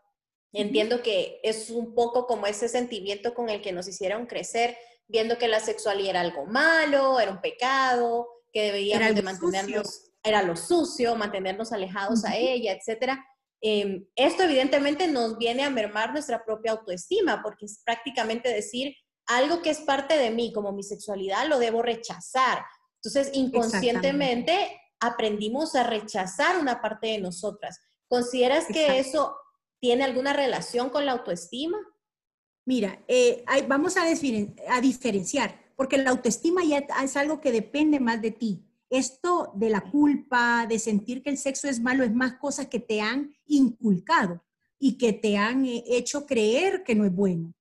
entiendo 0.53 1.01
que 1.01 1.39
es 1.43 1.69
un 1.69 1.93
poco 1.93 2.27
como 2.27 2.47
ese 2.47 2.69
sentimiento 2.69 3.33
con 3.33 3.49
el 3.49 3.61
que 3.61 3.73
nos 3.73 3.87
hicieron 3.87 4.25
crecer, 4.25 4.77
viendo 5.07 5.37
que 5.37 5.47
la 5.47 5.59
sexualidad 5.59 6.11
era 6.11 6.21
algo 6.21 6.45
malo, 6.45 7.19
era 7.19 7.31
un 7.31 7.41
pecado, 7.41 8.27
que 8.51 8.71
debíamos 8.71 9.15
de 9.15 9.21
mantenernos, 9.21 10.11
era 10.23 10.41
lo 10.41 10.55
sucio, 10.55 11.15
mantenernos 11.15 11.71
alejados 11.71 12.25
a 12.25 12.35
ella, 12.35 12.73
etc. 12.73 13.13
Em, 13.61 14.05
esto 14.15 14.43
evidentemente 14.43 15.07
nos 15.07 15.37
viene 15.37 15.63
a 15.63 15.69
mermar 15.69 16.11
nuestra 16.11 16.43
propia 16.43 16.71
autoestima, 16.71 17.41
porque 17.43 17.65
es 17.65 17.81
prácticamente 17.83 18.49
decir, 18.49 18.95
algo 19.27 19.61
que 19.61 19.71
es 19.71 19.79
parte 19.79 20.17
de 20.17 20.31
mí, 20.31 20.53
como 20.53 20.71
mi 20.71 20.83
sexualidad, 20.83 21.47
lo 21.47 21.59
debo 21.59 21.81
rechazar. 21.81 22.63
Entonces, 23.03 23.31
inconscientemente 23.33 24.81
aprendimos 24.99 25.75
a 25.75 25.83
rechazar 25.83 26.57
una 26.57 26.81
parte 26.81 27.07
de 27.07 27.19
nosotras. 27.19 27.79
¿Consideras 28.07 28.65
que 28.67 28.99
eso 28.99 29.35
tiene 29.79 30.03
alguna 30.03 30.33
relación 30.33 30.89
con 30.89 31.05
la 31.05 31.13
autoestima? 31.13 31.77
Mira, 32.65 33.03
eh, 33.07 33.45
vamos 33.67 33.95
a, 33.97 34.05
diferenciar, 34.81 35.59
porque 35.75 35.97
la 35.97 36.09
autoestima 36.09 36.63
ya 36.63 36.85
es 37.03 37.15
algo 37.15 37.39
que 37.39 37.51
depende 37.51 37.99
más 37.99 38.21
de 38.21 38.31
ti. 38.31 38.65
Esto 38.89 39.51
de 39.55 39.69
la 39.69 39.81
culpa, 39.81 40.65
de 40.67 40.79
sentir 40.79 41.21
que 41.21 41.29
el 41.29 41.37
sexo 41.37 41.67
es 41.67 41.79
malo, 41.79 42.03
es 42.03 42.13
más 42.13 42.33
cosas 42.39 42.67
que 42.67 42.79
te 42.79 43.01
han 43.01 43.35
inculcado 43.45 44.43
y 44.79 44.97
que 44.97 45.13
te 45.13 45.37
han 45.37 45.65
eh, 45.65 45.83
hecho 45.87 46.25
creer 46.25 46.83
que 46.83 46.95
no 46.95 47.05
es 47.05 47.13
bueno 47.13 47.53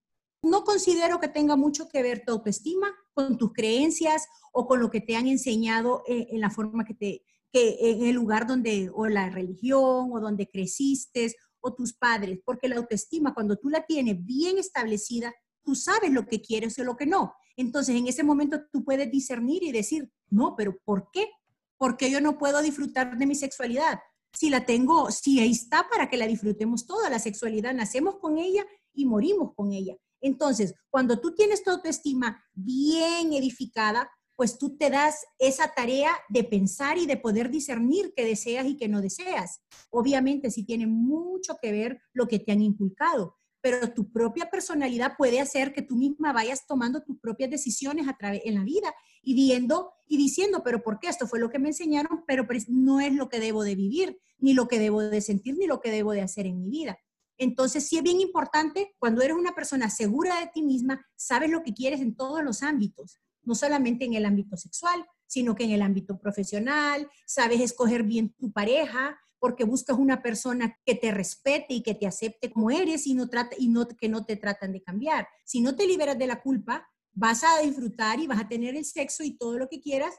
no 0.44 0.62
considero 0.62 1.18
que 1.20 1.28
tenga 1.28 1.56
mucho 1.56 1.88
que 1.88 2.02
ver 2.02 2.22
tu 2.24 2.32
autoestima 2.32 2.94
con 3.14 3.38
tus 3.38 3.52
creencias 3.52 4.28
o 4.52 4.66
con 4.66 4.80
lo 4.80 4.90
que 4.90 5.00
te 5.00 5.16
han 5.16 5.26
enseñado 5.26 6.02
eh, 6.06 6.28
en, 6.30 6.40
la 6.40 6.50
forma 6.50 6.84
que 6.84 6.94
te, 6.94 7.22
que 7.50 7.78
en 7.80 8.04
el 8.04 8.14
lugar 8.14 8.46
donde, 8.46 8.90
o 8.94 9.06
la 9.06 9.30
religión, 9.30 10.10
o 10.12 10.20
donde 10.20 10.48
creciste, 10.48 11.34
o 11.64 11.74
tus 11.74 11.94
padres, 11.94 12.38
porque 12.44 12.68
la 12.68 12.76
autoestima, 12.76 13.32
cuando 13.32 13.56
tú 13.56 13.70
la 13.70 13.84
tienes 13.86 14.22
bien 14.24 14.58
establecida, 14.58 15.34
tú 15.64 15.74
sabes 15.74 16.12
lo 16.12 16.26
que 16.26 16.42
quieres 16.42 16.78
o 16.78 16.84
lo 16.84 16.94
que 16.94 17.06
no. 17.06 17.34
Entonces, 17.56 17.96
en 17.96 18.06
ese 18.06 18.22
momento 18.22 18.60
tú 18.70 18.84
puedes 18.84 19.10
discernir 19.10 19.62
y 19.62 19.72
decir, 19.72 20.10
no, 20.28 20.54
pero 20.56 20.76
¿por 20.84 21.08
qué? 21.10 21.30
Porque 21.78 22.10
yo 22.10 22.20
no 22.20 22.38
puedo 22.38 22.60
disfrutar 22.60 23.16
de 23.16 23.26
mi 23.26 23.34
sexualidad. 23.34 23.98
Si 24.34 24.50
la 24.50 24.66
tengo, 24.66 25.10
si 25.10 25.40
ahí 25.40 25.52
está 25.52 25.88
para 25.88 26.10
que 26.10 26.18
la 26.18 26.26
disfrutemos 26.26 26.86
toda, 26.86 27.08
la 27.08 27.18
sexualidad, 27.18 27.72
nacemos 27.72 28.16
con 28.16 28.36
ella 28.36 28.66
y 28.92 29.06
morimos 29.06 29.54
con 29.54 29.72
ella. 29.72 29.96
Entonces, 30.20 30.74
cuando 30.90 31.18
tú 31.18 31.34
tienes 31.34 31.62
tu 31.62 31.70
autoestima 31.70 32.44
bien 32.52 33.32
edificada, 33.32 34.10
pues 34.36 34.58
tú 34.58 34.76
te 34.76 34.90
das 34.90 35.24
esa 35.38 35.72
tarea 35.74 36.12
de 36.28 36.44
pensar 36.44 36.98
y 36.98 37.06
de 37.06 37.16
poder 37.16 37.50
discernir 37.50 38.12
qué 38.16 38.24
deseas 38.24 38.66
y 38.66 38.76
qué 38.76 38.88
no 38.88 39.00
deseas. 39.00 39.60
Obviamente, 39.90 40.50
sí 40.50 40.64
tiene 40.64 40.86
mucho 40.86 41.56
que 41.60 41.72
ver 41.72 42.00
lo 42.12 42.26
que 42.26 42.38
te 42.38 42.52
han 42.52 42.62
inculcado, 42.62 43.36
pero 43.60 43.92
tu 43.92 44.10
propia 44.10 44.50
personalidad 44.50 45.14
puede 45.16 45.40
hacer 45.40 45.72
que 45.72 45.82
tú 45.82 45.96
misma 45.96 46.32
vayas 46.32 46.66
tomando 46.66 47.02
tus 47.02 47.18
propias 47.18 47.50
decisiones 47.50 48.08
a 48.08 48.16
través 48.16 48.42
en 48.44 48.54
la 48.56 48.64
vida 48.64 48.94
y 49.22 49.34
viendo 49.34 49.92
y 50.06 50.18
diciendo, 50.18 50.62
pero 50.62 50.82
¿por 50.82 50.98
qué? 50.98 51.08
Esto 51.08 51.26
fue 51.26 51.40
lo 51.40 51.48
que 51.48 51.58
me 51.58 51.68
enseñaron, 51.68 52.24
pero 52.26 52.46
no 52.68 53.00
es 53.00 53.14
lo 53.14 53.28
que 53.28 53.40
debo 53.40 53.64
de 53.64 53.74
vivir, 53.74 54.18
ni 54.38 54.52
lo 54.52 54.68
que 54.68 54.78
debo 54.78 55.00
de 55.00 55.20
sentir, 55.20 55.56
ni 55.56 55.66
lo 55.66 55.80
que 55.80 55.90
debo 55.90 56.12
de 56.12 56.20
hacer 56.20 56.46
en 56.46 56.60
mi 56.60 56.68
vida. 56.68 56.98
Entonces, 57.38 57.88
sí 57.88 57.96
es 57.96 58.02
bien 58.02 58.20
importante, 58.20 58.94
cuando 58.98 59.22
eres 59.22 59.36
una 59.36 59.54
persona 59.54 59.90
segura 59.90 60.38
de 60.40 60.50
ti 60.52 60.62
misma, 60.62 61.04
sabes 61.16 61.50
lo 61.50 61.62
que 61.62 61.74
quieres 61.74 62.00
en 62.00 62.14
todos 62.14 62.44
los 62.44 62.62
ámbitos, 62.62 63.18
no 63.46 63.54
solamente 63.54 64.04
en 64.04 64.14
el 64.14 64.24
ámbito 64.24 64.56
sexual, 64.56 65.04
sino 65.26 65.54
que 65.54 65.64
en 65.64 65.70
el 65.70 65.82
ámbito 65.82 66.18
profesional, 66.18 67.08
sabes 67.26 67.60
escoger 67.60 68.02
bien 68.02 68.34
tu 68.38 68.52
pareja, 68.52 69.18
porque 69.38 69.64
buscas 69.64 69.98
una 69.98 70.22
persona 70.22 70.78
que 70.86 70.94
te 70.94 71.10
respete 71.10 71.74
y 71.74 71.82
que 71.82 71.94
te 71.94 72.06
acepte 72.06 72.50
como 72.50 72.70
eres 72.70 73.06
y, 73.06 73.14
no 73.14 73.28
trata, 73.28 73.54
y 73.58 73.68
no, 73.68 73.86
que 73.86 74.08
no 74.08 74.24
te 74.24 74.36
tratan 74.36 74.72
de 74.72 74.82
cambiar. 74.82 75.28
Si 75.44 75.60
no 75.60 75.76
te 75.76 75.86
liberas 75.86 76.18
de 76.18 76.26
la 76.26 76.40
culpa, 76.40 76.88
vas 77.12 77.44
a 77.44 77.60
disfrutar 77.60 78.20
y 78.20 78.26
vas 78.26 78.40
a 78.40 78.48
tener 78.48 78.74
el 78.74 78.86
sexo 78.86 79.22
y 79.22 79.36
todo 79.36 79.58
lo 79.58 79.68
que 79.68 79.80
quieras, 79.80 80.14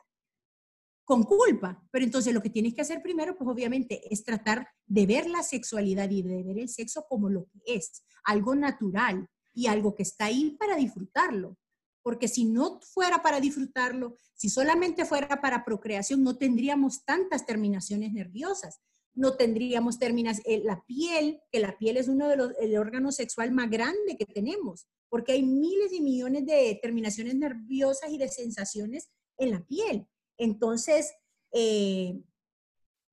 con 1.05 1.24
culpa. 1.24 1.84
Pero 1.91 2.05
entonces 2.05 2.34
lo 2.34 2.41
que 2.41 2.50
tienes 2.50 2.74
que 2.74 2.82
hacer 2.82 3.01
primero, 3.01 3.36
pues 3.36 3.50
obviamente, 3.50 4.01
es 4.12 4.24
tratar 4.24 4.67
de 4.86 5.05
ver 5.05 5.27
la 5.27 5.44
sexualidad 5.44 6.10
y 6.10 6.22
de 6.22 6.44
ver 6.44 6.60
el 6.60 6.70
sexo 6.70 7.05
como 7.08 7.29
lo 7.29 7.46
que 7.46 7.62
es, 7.65 8.03
algo 8.25 8.55
natural 8.55 9.27
y 9.53 9.67
algo 9.67 9.96
que 9.96 10.03
está 10.03 10.25
ahí 10.25 10.55
para 10.60 10.75
disfrutarlo. 10.75 11.58
Porque 12.06 12.28
si 12.28 12.46
no 12.46 12.80
fuera 12.82 13.24
para 13.24 13.40
disfrutarlo, 13.40 14.16
si 14.36 14.48
solamente 14.50 15.06
fuera 15.06 15.42
para 15.42 15.66
procreación, 15.66 16.24
no 16.24 16.38
tendríamos 16.38 17.04
tantas 17.04 17.48
terminaciones 17.48 18.14
nerviosas. 18.14 18.80
no 19.16 19.38
tendríamos 19.38 19.98
terminas 19.98 20.42
eh, 20.46 20.62
la 20.64 20.84
piel, 20.86 21.40
que 21.50 21.60
la 21.62 21.78
piel 21.80 21.98
es 21.98 22.10
uno 22.10 22.28
de 22.28 22.36
los 22.36 22.52
el 22.60 22.78
órgano 22.78 23.12
sexual 23.12 23.52
más 23.52 23.72
grande 23.72 24.18
que 24.20 24.26
tenemos, 24.26 24.88
porque 25.10 25.32
hay 25.32 25.42
miles 25.42 25.94
y 25.94 26.02
millones 26.02 26.46
de 26.46 26.78
terminaciones 26.80 27.34
nerviosas 27.34 28.12
y 28.12 28.18
de 28.18 28.28
sensaciones 28.28 29.10
en 29.38 29.52
la 29.52 29.66
piel. 29.66 30.06
Entonces, 30.38 31.14
eh, 31.54 32.22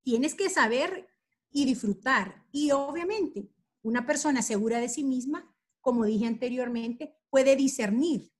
tienes 0.03 0.35
que 0.35 0.51
saber 0.51 1.09
y 1.51 1.65
disfrutar. 1.65 2.45
Y 2.51 2.73
obviamente, 2.73 3.49
una 3.83 4.05
persona 4.05 4.43
segura 4.43 4.81
de 4.81 4.89
sí 4.89 5.05
misma, 5.05 5.55
como 5.81 6.05
dije 6.05 6.27
anteriormente, 6.27 7.15
puede 7.31 7.57
discernir 7.57 8.32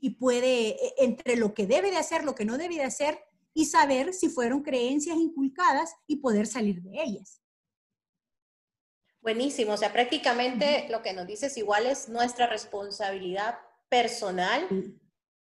y 0.00 0.10
puede, 0.10 0.70
e, 0.70 0.94
entre 0.98 1.36
lo 1.36 1.54
que 1.54 1.66
debe 1.66 1.90
de 1.90 1.96
hacer, 1.96 2.24
lo 2.24 2.34
que 2.34 2.44
no 2.44 2.58
debe 2.58 2.76
de 2.76 2.84
hacer, 2.84 3.18
y 3.54 3.64
saber 3.64 4.14
si 4.14 4.28
fueron 4.28 4.62
creencias 4.62 5.16
inculcadas 5.16 5.94
y 6.06 6.16
poder 6.16 6.46
salir 6.46 6.80
de 6.82 7.02
ellas. 7.02 7.40
Buenísimo, 9.20 9.72
o 9.72 9.76
sea, 9.76 9.92
prácticamente 9.92 10.86
lo 10.90 11.02
que 11.02 11.12
nos 11.12 11.26
dices 11.26 11.56
igual 11.56 11.86
es 11.86 12.08
nuestra 12.08 12.46
responsabilidad 12.46 13.58
personal 13.88 14.68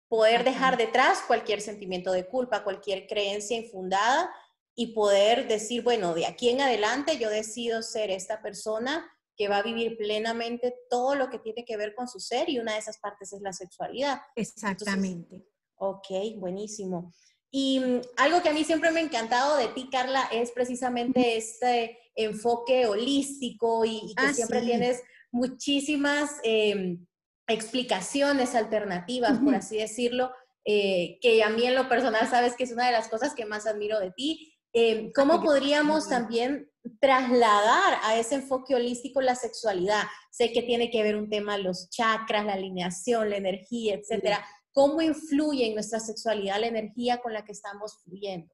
poder 0.07 0.43
dejar 0.43 0.77
detrás 0.77 1.19
cualquier 1.27 1.61
sentimiento 1.61 2.11
de 2.11 2.27
culpa, 2.27 2.63
cualquier 2.63 3.07
creencia 3.07 3.57
infundada 3.57 4.33
y 4.73 4.93
poder 4.93 5.47
decir, 5.47 5.83
bueno, 5.83 6.13
de 6.13 6.25
aquí 6.25 6.49
en 6.49 6.61
adelante 6.61 7.17
yo 7.17 7.29
decido 7.29 7.81
ser 7.83 8.09
esta 8.09 8.41
persona 8.41 9.11
que 9.37 9.47
va 9.47 9.57
a 9.57 9.63
vivir 9.63 9.97
plenamente 9.97 10.73
todo 10.89 11.15
lo 11.15 11.29
que 11.29 11.39
tiene 11.39 11.63
que 11.63 11.77
ver 11.77 11.93
con 11.93 12.07
su 12.07 12.19
ser 12.19 12.49
y 12.49 12.59
una 12.59 12.73
de 12.73 12.79
esas 12.79 12.97
partes 12.97 13.31
es 13.31 13.41
la 13.41 13.53
sexualidad. 13.53 14.19
Exactamente. 14.35 15.45
ok, 15.75 16.07
buenísimo. 16.37 17.13
Y 17.51 17.79
mm, 17.79 18.01
algo 18.17 18.41
que 18.41 18.49
a 18.49 18.53
mí 18.53 18.63
siempre 18.63 18.91
me 18.91 18.99
ha 18.99 19.03
encantado 19.03 19.57
de 19.57 19.67
ti, 19.69 19.89
Carla, 19.91 20.27
es 20.31 20.51
precisamente 20.51 21.37
este 21.37 21.99
enfoque 22.15 22.87
holístico 22.87 23.85
y, 23.85 24.13
que 24.15 24.25
ah, 24.25 24.33
siempre 24.33 24.61
tienes 24.61 25.01
muchísimas 25.31 26.31
em, 26.43 27.05
explicaciones 27.47 28.55
alternativas, 28.55 29.39
por 29.39 29.55
así 29.55 29.77
decirlo, 29.77 30.31
eh, 30.65 31.19
que 31.21 31.43
a 31.43 31.49
mí 31.49 31.63
en 31.63 31.75
lo 31.75 31.87
personal 31.87 32.27
sabes 32.27 32.55
que 32.55 32.63
es 32.63 32.71
una 32.71 32.87
de 32.87 32.91
las 32.91 33.07
cosas 33.07 33.33
que 33.33 33.45
más 33.45 33.67
admiro 33.67 33.99
de 33.99 34.11
ti. 34.11 34.53
Em, 34.73 35.11
¿Cómo 35.13 35.41
podríamos 35.41 36.09
también 36.09 36.69
trasladar 36.99 37.99
a 38.03 38.17
ese 38.17 38.35
enfoque 38.35 38.75
holístico 38.75 39.21
la 39.21 39.35
sexualidad? 39.35 40.03
Sé 40.31 40.51
que 40.51 40.63
tiene 40.63 40.89
que 40.89 41.03
ver 41.03 41.15
un 41.15 41.29
tema 41.29 41.57
los 41.57 41.89
chakras, 41.89 42.45
la 42.45 42.53
alineación, 42.53 43.29
la 43.29 43.37
energía, 43.37 43.95
etcétera. 43.95 44.45
¿Cómo 44.71 45.01
influye 45.01 45.67
en 45.67 45.73
nuestra 45.73 45.99
sexualidad 45.99 46.59
la 46.59 46.67
energía 46.67 47.17
con 47.17 47.33
la 47.33 47.43
que 47.43 47.51
estamos 47.51 47.97
fluyendo? 48.03 48.53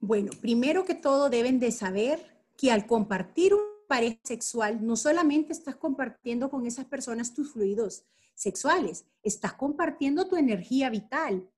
Bueno, 0.00 0.30
primero 0.40 0.84
que 0.84 0.94
todo 0.94 1.30
deben 1.30 1.58
de 1.58 1.72
saber 1.72 2.44
que 2.56 2.70
al 2.70 2.86
compartir 2.86 3.54
una 3.54 3.64
pareja 3.88 4.20
sexual, 4.22 4.86
no 4.86 4.96
solamente 4.96 5.52
estás 5.52 5.76
compartiendo 5.76 6.50
con 6.50 6.66
esas 6.66 6.84
personas 6.84 7.34
tus 7.34 7.52
fluidos 7.52 8.04
sexuales, 8.34 9.04
estás 9.22 9.54
compartiendo 9.54 10.28
tu 10.28 10.36
energía 10.36 10.90
vital, 10.90 11.50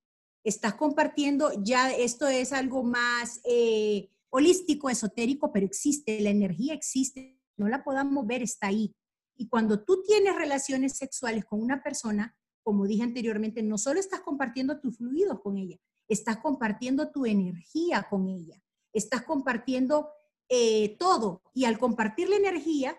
estás 0.44 0.74
compartiendo, 0.74 1.52
ya 1.62 1.90
esto 1.90 2.26
es 2.26 2.52
algo 2.52 2.82
más 2.82 3.40
eh, 3.44 4.08
holístico, 4.34 4.88
esotérico, 4.88 5.52
pero 5.52 5.66
existe, 5.66 6.18
la 6.20 6.30
energía 6.30 6.72
existe, 6.72 7.38
no 7.58 7.68
la 7.68 7.84
podamos 7.84 8.26
ver, 8.26 8.42
está 8.42 8.68
ahí. 8.68 8.94
Y 9.36 9.48
cuando 9.48 9.84
tú 9.84 10.02
tienes 10.02 10.34
relaciones 10.34 10.96
sexuales 10.96 11.44
con 11.44 11.60
una 11.60 11.82
persona, 11.82 12.34
como 12.62 12.86
dije 12.86 13.02
anteriormente, 13.02 13.62
no 13.62 13.76
solo 13.76 14.00
estás 14.00 14.20
compartiendo 14.20 14.80
tus 14.80 14.96
fluidos 14.96 15.40
con 15.40 15.58
ella, 15.58 15.76
estás 16.08 16.38
compartiendo 16.38 17.10
tu 17.10 17.26
energía 17.26 18.06
con 18.08 18.26
ella, 18.26 18.60
estás 18.94 19.22
compartiendo 19.22 20.08
eh, 20.48 20.96
todo. 20.98 21.42
Y 21.52 21.66
al 21.66 21.78
compartir 21.78 22.30
la 22.30 22.36
energía, 22.36 22.96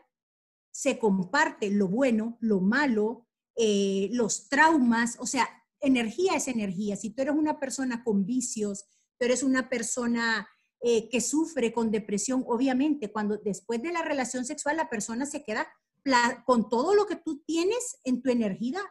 se 0.72 1.00
comparte 1.00 1.72
lo 1.72 1.88
bueno, 1.88 2.38
lo 2.42 2.62
malo, 2.62 3.28
eh, 3.56 4.10
los 4.12 4.50
traumas, 4.50 5.18
o 5.20 5.26
sea, 5.26 5.48
energía 5.80 6.36
es 6.36 6.48
energía. 6.48 6.96
Si 6.96 7.10
tú 7.10 7.24
eres 7.24 7.36
una 7.36 7.60
persona 7.60 8.04
con 8.04 8.26
vicios, 8.26 8.86
tú 9.18 9.26
eres 9.26 9.42
una 9.42 9.70
persona 9.70 10.48
eh, 10.86 11.08
que 11.08 11.22
sufre 11.22 11.72
con 11.72 11.92
depresión, 11.92 12.44
obviamente, 12.46 13.10
cuando 13.10 13.38
después 13.38 13.82
de 13.82 13.94
la 13.94 14.02
relación 14.02 14.44
sexual 14.44 14.76
la 14.76 14.90
persona 14.90 15.26
se 15.26 15.42
queda 15.42 15.66
con 16.46 16.68
todo 16.68 16.94
lo 16.94 17.06
que 17.06 17.16
tú 17.16 17.42
tienes 17.46 18.00
en 18.04 18.22
tu 18.22 18.30
energía, 18.30 18.82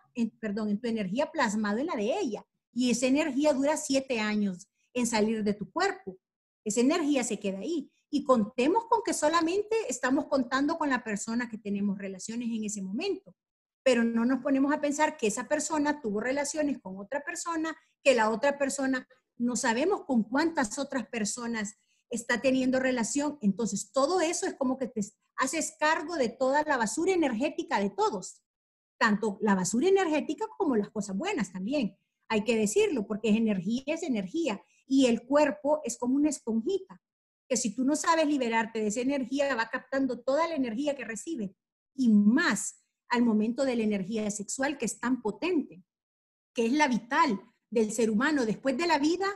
perdón, 0.40 0.70
en 0.70 0.80
tu 0.80 0.88
energía 0.88 1.30
plasmado 1.30 1.78
en 1.78 1.86
la 1.86 1.96
de 1.96 2.18
ella. 2.18 2.46
Y 2.72 2.90
esa 2.90 3.06
energía 3.06 3.52
dura 3.52 3.76
siete 3.76 4.20
años 4.20 4.68
en 4.94 5.06
salir 5.06 5.44
de 5.44 5.52
tu 5.52 5.70
cuerpo. 5.70 6.16
Esa 6.64 6.80
energía 6.80 7.24
se 7.24 7.38
queda 7.38 7.58
ahí. 7.58 7.90
Y 8.10 8.24
contemos 8.24 8.86
con 8.86 9.02
que 9.04 9.12
solamente 9.12 9.76
estamos 9.88 10.26
contando 10.26 10.78
con 10.78 10.88
la 10.88 11.04
persona 11.04 11.50
que 11.50 11.58
tenemos 11.58 11.98
relaciones 11.98 12.48
en 12.48 12.64
ese 12.64 12.80
momento. 12.80 13.36
Pero 13.82 14.04
no 14.04 14.24
nos 14.24 14.42
ponemos 14.42 14.72
a 14.72 14.80
pensar 14.80 15.18
que 15.18 15.26
esa 15.26 15.46
persona 15.48 16.00
tuvo 16.00 16.20
relaciones 16.20 16.78
con 16.80 16.98
otra 16.98 17.22
persona, 17.22 17.76
que 18.02 18.14
la 18.14 18.30
otra 18.30 18.56
persona, 18.56 19.06
no 19.38 19.56
sabemos 19.56 20.04
con 20.04 20.22
cuántas 20.22 20.78
otras 20.78 21.06
personas 21.08 21.74
está 22.10 22.40
teniendo 22.40 22.78
relación. 22.78 23.38
Entonces, 23.40 23.90
todo 23.92 24.20
eso 24.20 24.46
es 24.46 24.54
como 24.54 24.78
que 24.78 24.88
te 24.88 25.00
haces 25.36 25.74
cargo 25.78 26.16
de 26.16 26.28
toda 26.28 26.62
la 26.62 26.76
basura 26.76 27.12
energética 27.12 27.80
de 27.80 27.90
todos, 27.90 28.42
tanto 28.98 29.38
la 29.40 29.54
basura 29.54 29.88
energética 29.88 30.46
como 30.58 30.76
las 30.76 30.90
cosas 30.90 31.16
buenas 31.16 31.52
también. 31.52 31.96
Hay 32.28 32.44
que 32.44 32.56
decirlo, 32.56 33.06
porque 33.06 33.30
energía 33.30 33.82
es 33.86 34.02
energía 34.02 34.62
y 34.86 35.06
el 35.06 35.26
cuerpo 35.26 35.80
es 35.84 35.98
como 35.98 36.16
una 36.16 36.28
esponjita, 36.28 37.00
que 37.48 37.56
si 37.56 37.74
tú 37.74 37.84
no 37.84 37.96
sabes 37.96 38.26
liberarte 38.26 38.80
de 38.80 38.88
esa 38.88 39.00
energía, 39.00 39.54
va 39.54 39.68
captando 39.68 40.20
toda 40.20 40.46
la 40.48 40.54
energía 40.54 40.94
que 40.94 41.04
recibe 41.04 41.54
y 41.94 42.08
más 42.08 42.82
al 43.08 43.22
momento 43.22 43.64
de 43.64 43.76
la 43.76 43.82
energía 43.82 44.30
sexual 44.30 44.78
que 44.78 44.86
es 44.86 45.00
tan 45.00 45.20
potente, 45.20 45.82
que 46.54 46.66
es 46.66 46.72
la 46.72 46.88
vital 46.88 47.40
del 47.72 47.90
ser 47.90 48.10
humano. 48.10 48.46
Después 48.46 48.76
de 48.76 48.86
la 48.86 48.98
vida, 48.98 49.26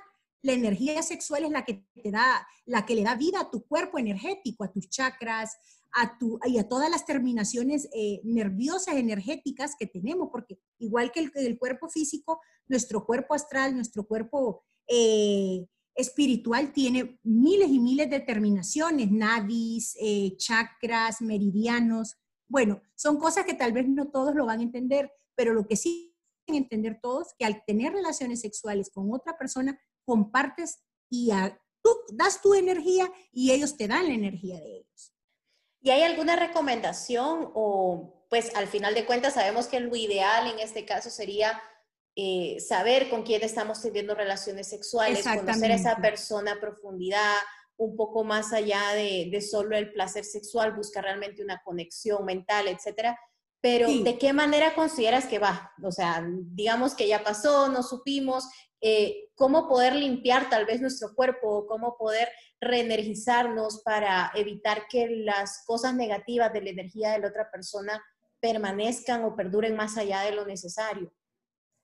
la 0.43 0.53
energía 0.53 1.03
sexual 1.03 1.45
es 1.45 1.51
la 1.51 1.65
que 1.65 1.85
te 1.95 2.11
da, 2.11 2.47
la 2.67 2.87
que 2.87 2.95
le 2.95 3.03
da 3.03 3.17
vida 3.17 3.41
a 3.41 3.51
tu 3.51 3.67
cuerpo 3.67 3.99
energético, 3.99 4.63
a 4.63 4.71
tus 4.71 4.89
chakras, 4.89 5.57
a 5.93 6.19
tu, 6.19 6.39
y 6.45 6.59
a 6.59 6.69
todas 6.69 6.91
las 6.91 7.07
terminaciones 7.07 7.89
eh, 7.95 8.21
nerviosas 8.23 8.97
energéticas 8.97 9.75
que 9.79 9.87
tenemos, 9.87 10.29
porque 10.31 10.59
igual 10.79 11.11
que 11.11 11.31
el, 11.35 11.59
cuerpo 11.59 11.89
físico, 11.89 12.41
nuestro 12.69 13.07
cuerpo 13.07 13.35
astral, 13.35 13.75
nuestro 13.75 14.07
cuerpo 14.07 14.63
eh, 14.87 15.67
espiritual 15.95 16.73
tiene 16.73 17.19
miles 17.23 17.71
y 17.71 17.79
miles 17.79 18.11
de 18.11 18.21
terminaciones, 18.21 19.11
nadis, 19.11 19.97
eh, 19.99 20.37
chakras, 20.37 21.23
meridianos. 21.23 22.17
Bueno, 22.49 22.83
son 22.95 23.19
cosas 23.19 23.47
que 23.47 23.55
tal 23.55 23.73
vez 23.73 23.89
no 23.89 24.09
todos 24.09 24.35
lo 24.35 24.45
van 24.45 24.61
a 24.61 24.65
entender, 24.65 25.11
pero 25.35 25.55
lo 25.55 25.67
que 25.67 25.77
sí 25.77 26.16
entender 26.55 26.99
todos, 27.03 27.29
que 27.39 27.45
al 27.45 27.65
tener 27.65 27.93
relaciones 27.93 28.41
sexuales 28.41 28.91
con 28.91 29.13
otra 29.13 29.37
persona, 29.37 29.79
compartes 30.05 30.79
y 31.11 31.31
tú 31.83 31.91
das 32.13 32.41
tu 32.41 32.55
energía 32.55 33.11
y 33.33 33.53
ellos 33.53 33.77
te 33.77 33.89
dan 33.89 34.09
la 34.09 34.15
energía 34.15 34.61
de 34.61 34.77
ellos. 34.79 35.13
¿Y 35.81 35.91
hay 35.91 36.03
alguna 36.03 36.37
recomendación 36.37 37.51
o 37.55 38.27
pues 38.29 38.55
al 38.57 38.67
final 38.67 38.95
de 38.95 39.07
cuentas 39.07 39.35
sabemos 39.35 39.67
que 39.67 39.81
lo 39.81 39.95
ideal 39.95 40.49
en 40.49 40.59
este 40.59 40.85
caso 40.85 41.11
sería 41.11 41.61
eh, 42.17 42.59
saber 42.61 43.11
con 43.11 43.23
quién 43.23 43.43
estamos 43.43 43.83
teniendo 43.83 44.15
relaciones 44.15 44.69
sexuales, 44.69 45.23
conocer 45.23 45.71
a 45.71 45.75
esa 45.75 45.97
persona 45.97 46.53
a 46.53 46.61
profundidad, 46.61 47.37
un 47.77 47.95
poco 47.95 48.25
más 48.25 48.53
allá 48.53 48.95
de, 48.95 49.29
de, 49.31 49.41
solo 49.43 49.77
el 49.77 49.93
placer 49.93 50.25
sexual, 50.25 50.75
buscar 50.75 51.05
realmente 51.05 51.43
una 51.43 51.61
conexión 51.63 52.25
mental, 52.25 52.69
etcétera. 52.69 53.21
Pero, 53.67 53.89
¿de 53.89 54.17
qué 54.17 54.33
manera 54.33 54.77
consideras 54.77 55.27
que 55.27 55.41
va? 55.41 55.73
O 55.83 55.91
sea, 55.91 56.25
digamos 56.31 56.95
que 56.95 57.09
ya 57.09 57.25
pasó, 57.25 57.69
no 57.69 57.83
supimos, 57.83 58.49
eh, 58.81 59.31
cómo 59.35 59.67
poder 59.67 59.97
limpiar 59.97 60.49
tal 60.49 60.67
vez 60.67 60.81
nuestro 60.81 61.17
cuerpo, 61.17 61.67
cómo 61.67 61.97
poder 61.99 62.29
reenergizarnos 62.61 63.83
para 63.83 64.31
evitar 64.37 64.87
que 64.89 65.09
las 65.09 65.65
cosas 65.67 65.97
negativas 65.97 66.53
de 66.53 66.63
la 66.63 66.71
energía 66.71 67.11
de 67.11 67.19
la 67.19 67.27
otra 67.27 67.51
persona 67.51 68.01
permanezcan 68.39 69.25
o 69.25 69.35
perduren 69.35 69.75
más 69.75 69.97
allá 69.97 70.21
de 70.21 70.31
lo 70.31 70.47
necesario. 70.47 71.13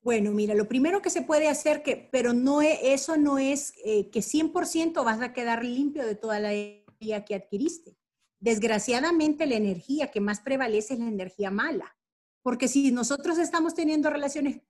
Bueno, 0.02 0.30
mira, 0.30 0.54
lo 0.54 0.68
primero 0.68 1.02
que 1.02 1.10
se 1.10 1.22
puede 1.22 1.48
hacer, 1.48 1.82
que, 1.82 1.96
pero 2.12 2.32
no 2.32 2.62
es, 2.62 2.78
eso 2.80 3.16
no 3.16 3.38
es 3.38 3.72
eh, 3.84 4.08
que 4.08 4.20
100% 4.20 5.04
vas 5.04 5.20
a 5.20 5.32
quedar 5.32 5.64
limpio 5.64 6.06
de 6.06 6.14
toda 6.14 6.38
la 6.38 6.52
energía 6.52 7.24
que 7.24 7.34
adquiriste. 7.34 7.96
Desgraciadamente, 8.42 9.46
la 9.46 9.54
energía 9.54 10.10
que 10.10 10.20
más 10.20 10.40
prevalece 10.40 10.94
es 10.94 10.98
la 11.00 11.06
energía 11.06 11.52
mala. 11.52 11.96
Porque 12.42 12.66
si 12.66 12.90
nosotros 12.90 13.38
estamos 13.38 13.72
teniendo 13.72 14.10
relaciones 14.10 14.62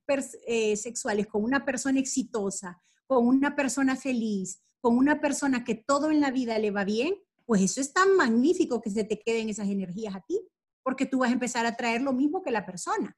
eh, 0.46 0.76
sexuales 0.76 1.26
con 1.26 1.42
una 1.42 1.64
persona 1.64 1.98
exitosa, 1.98 2.82
con 3.06 3.26
una 3.26 3.56
persona 3.56 3.96
feliz, 3.96 4.62
con 4.82 4.98
una 4.98 5.22
persona 5.22 5.64
que 5.64 5.74
todo 5.74 6.10
en 6.10 6.20
la 6.20 6.30
vida 6.30 6.58
le 6.58 6.70
va 6.70 6.84
bien, 6.84 7.14
pues 7.46 7.62
eso 7.62 7.80
es 7.80 7.94
tan 7.94 8.14
magnífico 8.14 8.82
que 8.82 8.90
se 8.90 9.04
te 9.04 9.18
queden 9.18 9.48
esas 9.48 9.68
energías 9.68 10.14
a 10.14 10.20
ti, 10.20 10.46
porque 10.82 11.06
tú 11.06 11.20
vas 11.20 11.30
a 11.30 11.34
empezar 11.34 11.64
a 11.64 11.74
traer 11.74 12.02
lo 12.02 12.12
mismo 12.12 12.42
que 12.42 12.50
la 12.50 12.66
persona. 12.66 13.16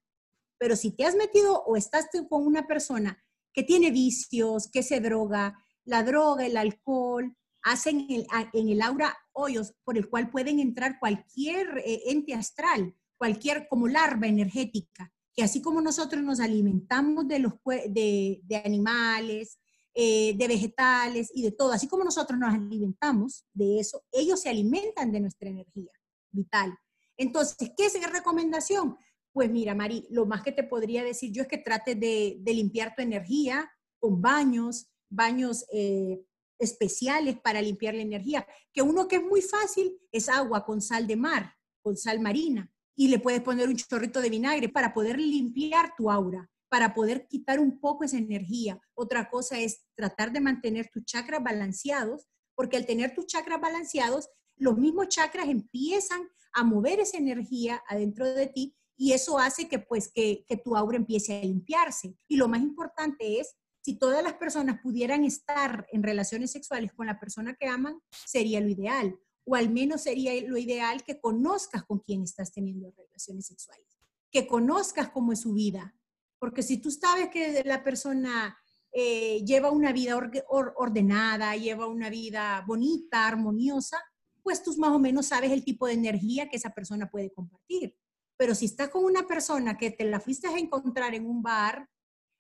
Pero 0.57 0.77
si 0.77 0.93
te 0.93 1.05
has 1.05 1.17
metido 1.17 1.65
o 1.65 1.77
estás 1.77 2.07
con 2.29 2.47
una 2.47 2.69
persona 2.69 3.21
que 3.53 3.65
tiene 3.65 3.91
vicios, 3.91 4.71
que 4.71 4.85
se 4.85 5.01
droga, 5.01 5.59
la 5.85 6.05
droga, 6.05 6.47
el 6.47 6.57
alcohol, 6.57 7.37
hacen 7.65 8.07
en 8.09 8.69
el 8.69 8.83
aura 8.83 9.17
hoyos 9.33 9.75
por 9.85 9.97
el 9.97 10.09
cual 10.09 10.31
pueden 10.31 10.61
entrar 10.61 10.99
cualquier 11.01 11.79
eh, 11.79 12.03
ente 12.07 12.35
astral, 12.35 12.95
cualquier 13.17 13.67
como 13.69 13.89
larva 13.89 14.27
energética, 14.27 15.13
que 15.35 15.43
así 15.43 15.61
como 15.63 15.81
nosotros 15.81 16.23
nos 16.23 16.41
alimentamos 16.41 17.27
de, 17.27 17.39
los, 17.39 17.55
de, 17.89 18.41
de 18.45 18.57
animales, 18.57 19.59
eh, 19.95 20.35
de 20.37 20.49
vegetales 20.49 21.31
y 21.35 21.43
de 21.43 21.53
todo, 21.53 21.73
así 21.73 21.89
como 21.89 22.05
nosotros 22.05 22.39
nos 22.39 22.53
alimentamos 22.53 23.47
de 23.53 23.81
eso, 23.81 24.03
ellos 24.13 24.41
se 24.41 24.51
alimentan 24.51 25.11
de 25.11 25.21
nuestra 25.21 25.49
energía 25.49 25.93
vital. 26.31 26.77
Entonces, 27.17 27.71
¿qué 27.77 27.87
es 27.87 28.01
la 28.01 28.09
recomendación? 28.09 28.97
Pues 29.33 29.51
mira, 29.51 29.75
Mari, 29.75 30.07
lo 30.11 30.27
más 30.27 30.43
que 30.43 30.53
te 30.53 30.65
podría 30.65 31.03
decir 31.03 31.33
yo 31.33 31.43
es 31.43 31.49
que 31.49 31.59
trates 31.59 31.99
de, 31.99 32.37
de 32.41 32.55
limpiar 32.55 32.95
tu 32.95 33.03
energía 33.03 33.71
con 33.99 34.21
baños, 34.21 34.91
baños 35.09 35.65
eh, 35.73 36.21
especiales 36.59 37.39
para 37.41 37.63
limpiar 37.63 37.95
la 37.95 38.03
energía, 38.03 38.47
que 38.73 38.83
uno 38.83 39.09
que 39.09 39.17
es 39.17 39.23
muy 39.23 39.43
fácil 39.43 39.99
es 40.13 40.29
agua 40.29 40.65
con 40.65 40.81
sal 40.81 41.07
de 41.07 41.17
mar, 41.17 41.55
con 41.83 41.97
sal 41.97 42.21
marina, 42.21 42.71
y 42.97 43.09
le 43.09 43.19
puedes 43.19 43.43
poner 43.43 43.69
un 43.69 43.77
chorrito 43.77 44.21
de 44.21 44.31
vinagre 44.31 44.69
para 44.69 44.95
poder 44.95 45.19
limpiar 45.19 45.95
tu 45.97 46.11
aura, 46.11 46.49
para 46.69 46.95
poder 46.95 47.27
quitar 47.29 47.61
un 47.61 47.79
poco 47.81 48.05
esa 48.05 48.19
energía. 48.19 48.81
Otra 48.95 49.29
cosa 49.29 49.59
es 49.59 49.85
tratar 49.95 50.33
de 50.33 50.41
mantener 50.41 50.89
tus 50.93 51.05
chakras 51.05 51.43
balanceados, 51.43 52.27
porque 52.55 52.77
al 52.77 52.87
tener 52.87 53.15
tus 53.15 53.27
chakras 53.27 53.61
balanceados, 53.61 54.29
los 54.57 54.79
mismos 54.79 55.09
chakras 55.09 55.49
empiezan 55.49 56.29
a 56.53 56.63
mover 56.63 57.01
esa 57.01 57.19
energía 57.19 57.83
adentro 57.89 58.33
de 58.33 58.47
ti 58.47 58.77
y 58.97 59.13
eso 59.13 59.39
hace 59.39 59.69
que 59.69 59.81
pues 59.81 60.11
que, 60.13 60.45
que 60.47 60.57
tu 60.57 60.77
aura 60.77 60.97
empiece 60.97 61.37
a 61.37 61.45
limpiarse. 61.45 62.17
Y 62.29 62.37
lo 62.37 62.49
más 62.49 62.61
importante 62.61 63.41
es 63.41 63.57
si 63.85 63.99
todas 63.99 64.23
las 64.25 64.33
personas 64.35 64.81
pudieran 64.81 65.25
estar 65.25 65.87
en 65.93 66.03
relaciones 66.03 66.51
sexuales 66.51 66.95
con 66.95 67.07
la 67.07 67.21
persona 67.21 67.55
que 67.55 67.67
aman, 67.67 68.01
sería 68.25 68.59
lo 68.63 68.69
ideal. 68.69 69.21
O 69.45 69.57
al 69.57 69.69
menos 69.69 70.05
sería 70.05 70.33
lo 70.49 70.57
ideal 70.57 71.05
que 71.05 71.21
conozcas 71.21 71.85
con 71.85 71.99
quién 71.99 72.23
estás 72.23 72.51
teniendo 72.51 72.91
relaciones 72.97 73.47
sexuales, 73.47 73.87
que 74.31 74.47
conozcas 74.47 75.11
cómo 75.11 75.33
es 75.33 75.41
su 75.41 75.53
vida. 75.53 75.95
Porque 76.39 76.63
si 76.63 76.79
tú 76.79 76.91
sabes 76.91 77.29
que 77.29 77.63
la 77.67 77.85
persona 77.85 78.57
eh, 78.91 79.45
lleva 79.45 79.71
una 79.71 79.93
vida 79.93 80.17
ordenada, 80.49 81.55
lleva 81.55 81.87
una 81.87 82.09
vida 82.09 82.65
bonita, 82.67 83.27
armoniosa, 83.27 83.99
pues 84.43 84.63
tú 84.63 84.75
más 84.79 84.93
o 84.93 84.99
menos 84.99 85.27
sabes 85.27 85.53
el 85.53 85.63
tipo 85.63 85.87
de 85.87 85.93
energía 85.93 86.49
que 86.49 86.57
esa 86.57 86.71
persona 86.71 87.11
puede 87.11 87.31
compartir. 87.31 87.95
Pero 88.39 88.55
si 88.55 88.65
estás 88.65 88.89
con 88.89 89.05
una 89.05 89.27
persona 89.27 89.77
que 89.77 89.91
te 89.91 90.07
la 90.07 90.21
fuiste 90.21 90.49
a 90.49 90.57
encontrar 90.57 91.15
en 91.15 91.27
un 91.27 91.43
bar, 91.43 91.87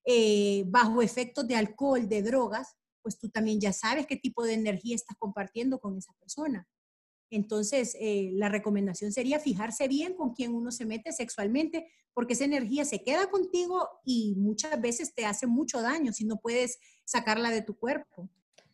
eh, 0.04 0.64
bajo 0.66 1.02
efectos 1.02 1.46
de 1.46 1.56
alcohol, 1.56 2.08
de 2.08 2.22
drogas, 2.22 2.76
pues 3.02 3.18
tú 3.18 3.28
también 3.28 3.60
ya 3.60 3.72
sabes 3.72 4.06
qué 4.06 4.16
tipo 4.16 4.44
de 4.44 4.54
energía 4.54 4.94
estás 4.94 5.16
compartiendo 5.18 5.78
con 5.78 5.96
esa 5.98 6.12
persona. 6.14 6.66
Entonces, 7.30 7.96
eh, 8.00 8.30
la 8.34 8.48
recomendación 8.48 9.12
sería 9.12 9.40
fijarse 9.40 9.88
bien 9.88 10.14
con 10.14 10.34
quién 10.34 10.54
uno 10.54 10.70
se 10.70 10.86
mete 10.86 11.12
sexualmente, 11.12 11.90
porque 12.12 12.34
esa 12.34 12.44
energía 12.44 12.84
se 12.84 13.02
queda 13.02 13.28
contigo 13.28 13.88
y 14.04 14.34
muchas 14.36 14.80
veces 14.80 15.14
te 15.14 15.26
hace 15.26 15.46
mucho 15.46 15.82
daño 15.82 16.12
si 16.12 16.24
no 16.24 16.36
puedes 16.36 16.78
sacarla 17.04 17.50
de 17.50 17.62
tu 17.62 17.76
cuerpo. 17.76 18.30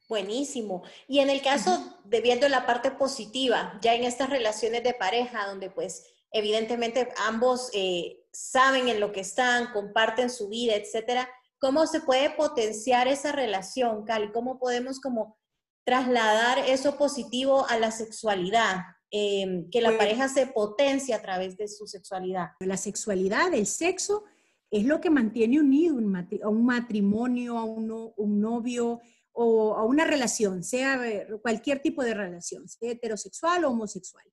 Buenísimo. 0.08 0.82
Y 1.06 1.20
en 1.20 1.30
el 1.30 1.40
caso 1.40 1.98
de 2.04 2.20
viendo 2.20 2.48
la 2.48 2.66
parte 2.66 2.90
positiva, 2.90 3.78
ya 3.80 3.94
en 3.94 4.04
estas 4.04 4.28
relaciones 4.28 4.82
de 4.82 4.92
pareja, 4.92 5.46
donde 5.46 5.70
pues 5.70 6.04
evidentemente 6.32 7.08
ambos 7.16 7.70
eh, 7.72 8.19
saben 8.32 8.88
en 8.88 9.00
lo 9.00 9.12
que 9.12 9.20
están, 9.20 9.72
comparten 9.72 10.30
su 10.30 10.48
vida, 10.48 10.74
etcétera, 10.74 11.28
¿cómo 11.58 11.86
se 11.86 12.00
puede 12.00 12.30
potenciar 12.30 13.08
esa 13.08 13.32
relación, 13.32 14.04
Cali? 14.04 14.30
¿Cómo 14.32 14.58
podemos 14.58 15.00
como 15.00 15.38
trasladar 15.84 16.58
eso 16.58 16.96
positivo 16.96 17.66
a 17.68 17.78
la 17.78 17.90
sexualidad? 17.90 18.78
Em, 19.12 19.68
que 19.70 19.80
la 19.80 19.88
pues 19.88 19.98
pareja 19.98 20.28
se 20.28 20.46
potencie 20.46 21.14
a 21.14 21.20
través 21.20 21.56
de 21.56 21.66
su 21.66 21.88
sexualidad. 21.88 22.50
La 22.60 22.76
sexualidad, 22.76 23.52
el 23.52 23.66
sexo, 23.66 24.24
es 24.70 24.84
lo 24.84 25.00
que 25.00 25.10
mantiene 25.10 25.58
unido 25.58 25.96
a 26.44 26.48
un 26.48 26.64
matrimonio, 26.64 27.58
a 27.58 27.64
un, 27.64 28.12
un 28.16 28.40
novio 28.40 29.00
o 29.32 29.74
a 29.74 29.84
una 29.84 30.04
relación, 30.04 30.62
sea 30.62 31.00
cualquier 31.42 31.82
tipo 31.82 32.04
de 32.04 32.14
relación, 32.14 32.68
sea 32.68 32.92
heterosexual 32.92 33.64
o 33.64 33.70
homosexual 33.70 34.24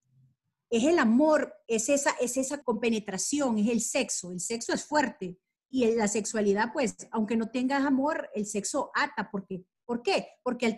es 0.69 0.83
el 0.83 0.99
amor, 0.99 1.53
es 1.67 1.89
esa, 1.89 2.11
es 2.19 2.37
esa 2.37 2.61
compenetración, 2.63 3.57
es 3.57 3.69
el 3.69 3.81
sexo. 3.81 4.31
El 4.31 4.39
sexo 4.39 4.73
es 4.73 4.83
fuerte 4.83 5.37
y 5.69 5.85
la 5.95 6.07
sexualidad, 6.07 6.71
pues, 6.73 6.95
aunque 7.11 7.37
no 7.37 7.49
tengas 7.49 7.85
amor, 7.85 8.29
el 8.33 8.45
sexo 8.45 8.91
ata. 8.93 9.29
Porque, 9.31 9.65
¿Por 9.85 10.01
qué? 10.01 10.27
Porque 10.43 10.77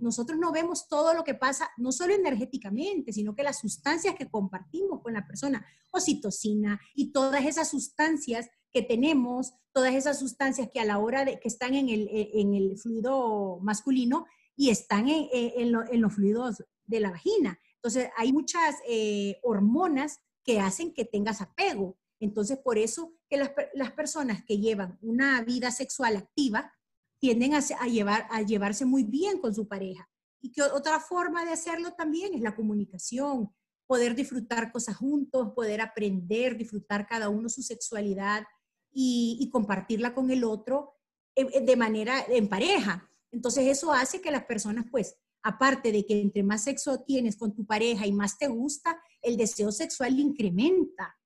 nosotros 0.00 0.38
no 0.38 0.52
vemos 0.52 0.88
todo 0.88 1.14
lo 1.14 1.24
que 1.24 1.34
pasa, 1.34 1.70
no 1.78 1.92
solo 1.92 2.14
energéticamente, 2.14 3.12
sino 3.12 3.34
que 3.34 3.42
las 3.42 3.60
sustancias 3.60 4.14
que 4.14 4.28
compartimos 4.28 5.00
con 5.02 5.14
la 5.14 5.26
persona, 5.26 5.64
oxitocina 5.92 6.78
y 6.94 7.12
todas 7.12 7.46
esas 7.46 7.70
sustancias 7.70 8.50
que 8.70 8.82
tenemos, 8.82 9.54
todas 9.72 9.94
esas 9.94 10.18
sustancias 10.18 10.68
que 10.72 10.80
a 10.80 10.84
la 10.84 10.98
hora 10.98 11.24
de 11.24 11.40
que 11.40 11.48
están 11.48 11.74
en 11.74 11.88
el, 11.88 12.08
en 12.12 12.54
el 12.54 12.78
fluido 12.78 13.58
masculino 13.62 14.26
y 14.54 14.68
están 14.68 15.08
en, 15.08 15.28
en 15.32 16.00
los 16.00 16.14
fluidos 16.14 16.62
de 16.84 17.00
la 17.00 17.10
vagina. 17.10 17.58
Entonces, 17.82 18.10
hay 18.16 18.32
muchas 18.32 18.76
eh, 18.86 19.38
hormonas 19.42 20.20
que 20.44 20.60
hacen 20.60 20.92
que 20.92 21.04
tengas 21.04 21.40
apego. 21.40 21.98
Entonces, 22.20 22.58
por 22.58 22.76
eso 22.76 23.14
que 23.28 23.38
las, 23.38 23.92
personas 23.92 24.44
que 24.44 24.58
llevan 24.58 24.98
una 25.00 25.42
vida 25.42 25.70
sexual 25.70 26.16
activa 26.16 26.72
tienden 27.18 27.54
a, 27.54 27.60
llevar, 27.86 28.26
a 28.30 28.42
llevarse 28.42 28.84
muy 28.84 29.04
bien 29.04 29.38
con 29.38 29.54
su 29.54 29.66
pareja. 29.66 30.08
Y 30.42 30.52
que 30.52 30.62
otra 30.62 31.00
forma 31.00 31.44
de 31.44 31.52
hacerlo 31.52 31.92
también 31.92 32.34
es 32.34 32.40
la 32.42 32.54
comunicación, 32.54 33.54
poder 33.86 34.14
disfrutar 34.14 34.72
cosas 34.72 34.96
juntos, 34.96 35.52
poder 35.54 35.80
aprender, 35.80 36.56
disfrutar 36.56 37.06
cada 37.06 37.28
uno 37.28 37.48
su 37.48 37.62
sexualidad 37.62 38.44
y, 38.92 39.38
y 39.40 39.50
compartirla 39.50 40.14
con 40.14 40.30
el 40.30 40.44
otro 40.44 40.94
eh, 41.34 41.60
de 41.60 41.76
manera 41.76 42.24
en 42.28 42.48
pareja. 42.48 43.10
Entonces 43.30 43.66
eso 43.66 43.92
hace 43.92 44.20
que 44.20 44.30
las 44.30 44.44
personas 44.44 44.86
pues 44.90 45.16
aparte 45.42 45.92
de 45.92 46.04
que 46.04 46.20
entre 46.20 46.42
más 46.42 46.64
sexo 46.64 47.00
tienes 47.00 47.36
con 47.36 47.54
tu 47.54 47.64
pareja 47.64 48.06
y 48.06 48.12
más 48.12 48.38
te 48.38 48.48
gusta, 48.48 49.00
el 49.22 49.36
deseo 49.36 49.72
sexual 49.72 50.18
incrementa. 50.18 51.16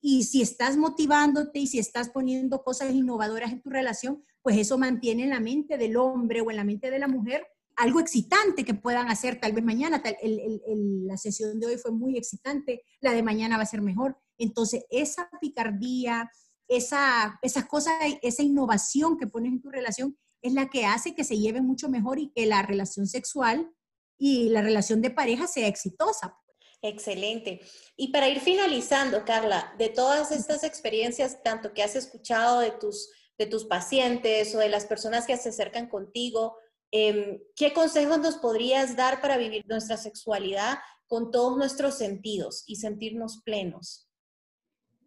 Y 0.00 0.24
si 0.24 0.42
estás 0.42 0.76
motivándote 0.76 1.58
y 1.58 1.66
si 1.66 1.78
estás 1.78 2.08
poniendo 2.08 2.62
cosas 2.62 2.92
innovadoras 2.92 3.52
en 3.52 3.60
tu 3.60 3.70
relación, 3.70 4.24
pues 4.42 4.56
eso 4.56 4.78
mantiene 4.78 5.24
en 5.24 5.30
la 5.30 5.40
mente 5.40 5.76
del 5.76 5.96
hombre 5.96 6.40
o 6.40 6.50
en 6.50 6.56
la 6.56 6.64
mente 6.64 6.90
de 6.90 6.98
la 6.98 7.08
mujer 7.08 7.46
algo 7.80 8.00
excitante 8.00 8.64
que 8.64 8.74
puedan 8.74 9.08
hacer. 9.08 9.40
Tal 9.40 9.52
vez 9.52 9.64
mañana, 9.64 10.02
la 10.22 11.16
sesión 11.16 11.58
de 11.58 11.66
hoy 11.66 11.78
fue 11.78 11.92
muy 11.92 12.18
excitante, 12.18 12.82
la 13.00 13.12
de 13.12 13.22
mañana 13.22 13.56
va 13.56 13.62
a 13.62 13.66
ser 13.66 13.80
mejor. 13.80 14.18
Entonces, 14.36 14.84
esa 14.90 15.30
picardía, 15.40 16.30
esa, 16.68 17.38
esas 17.42 17.64
cosas, 17.66 17.94
esa 18.22 18.42
innovación 18.42 19.16
que 19.16 19.26
pones 19.26 19.52
en 19.52 19.62
tu 19.62 19.70
relación 19.70 20.16
es 20.42 20.52
la 20.52 20.68
que 20.68 20.86
hace 20.86 21.14
que 21.14 21.24
se 21.24 21.38
lleve 21.38 21.60
mucho 21.60 21.88
mejor 21.88 22.18
y 22.18 22.30
que 22.30 22.46
la 22.46 22.62
relación 22.62 23.06
sexual 23.06 23.70
y 24.18 24.50
la 24.50 24.62
relación 24.62 25.00
de 25.00 25.10
pareja 25.10 25.46
sea 25.46 25.66
exitosa. 25.66 26.36
Excelente. 26.82 27.60
Y 27.96 28.08
para 28.08 28.28
ir 28.28 28.40
finalizando, 28.40 29.24
Carla, 29.24 29.74
de 29.78 29.90
todas 29.90 30.32
estas 30.32 30.64
experiencias, 30.64 31.42
tanto 31.42 31.74
que 31.74 31.82
has 31.82 31.94
escuchado 31.94 32.60
de 32.60 32.70
tus, 32.70 33.10
de 33.38 33.46
tus 33.46 33.64
pacientes 33.64 34.54
o 34.54 34.58
de 34.58 34.68
las 34.68 34.86
personas 34.86 35.26
que 35.26 35.36
se 35.36 35.50
acercan 35.50 35.88
contigo, 35.88 36.56
em, 36.90 37.38
¿qué 37.54 37.72
consejos 37.74 38.18
nos 38.18 38.36
podrías 38.36 38.96
dar 38.96 39.20
para 39.20 39.36
vivir 39.36 39.64
nuestra 39.68 39.96
sexualidad 39.96 40.78
con 41.06 41.30
todos 41.30 41.56
nuestros 41.56 41.98
sentidos 41.98 42.64
y 42.66 42.76
sentirnos 42.76 43.42
plenos? 43.44 44.08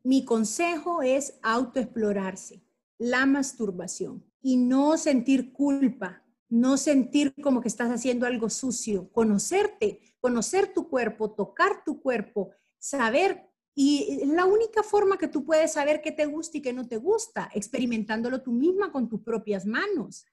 Mi 0.04 0.26
consejo 0.26 1.02
es 1.02 1.40
autoexplorarse, 1.42 2.64
la 3.00 3.26
masturbación 3.26 4.33
y 4.44 4.58
no 4.58 4.98
sentir 4.98 5.54
culpa, 5.54 6.22
no 6.50 6.78
sentir 6.78 7.34
como 7.42 7.62
que 7.62 7.70
estás 7.70 7.90
haciendo 7.90 8.28
algo 8.28 8.50
sucio, 8.50 9.10
conocerte, 9.12 10.02
conocer 10.20 10.74
tu 10.74 10.90
cuerpo, 10.90 11.32
tocar 11.32 11.84
tu 11.84 12.02
cuerpo, 12.02 12.52
saber, 12.78 13.50
y 13.74 14.26
la 14.26 14.46
única 14.46 14.84
forma 14.84 15.18
que 15.18 15.30
tú 15.30 15.46
puedes 15.46 15.74
saber 15.74 16.02
qué 16.02 16.12
te 16.12 16.28
gusta 16.28 16.58
y 16.58 16.62
qué 16.62 16.74
no 16.74 16.88
te 16.88 16.98
gusta, 16.98 17.50
experimentándolo 17.54 18.44
tú 18.44 18.52
misma 18.52 18.92
con 18.92 19.10
tus 19.10 19.22
propias 19.22 19.66
manos. 19.66 20.26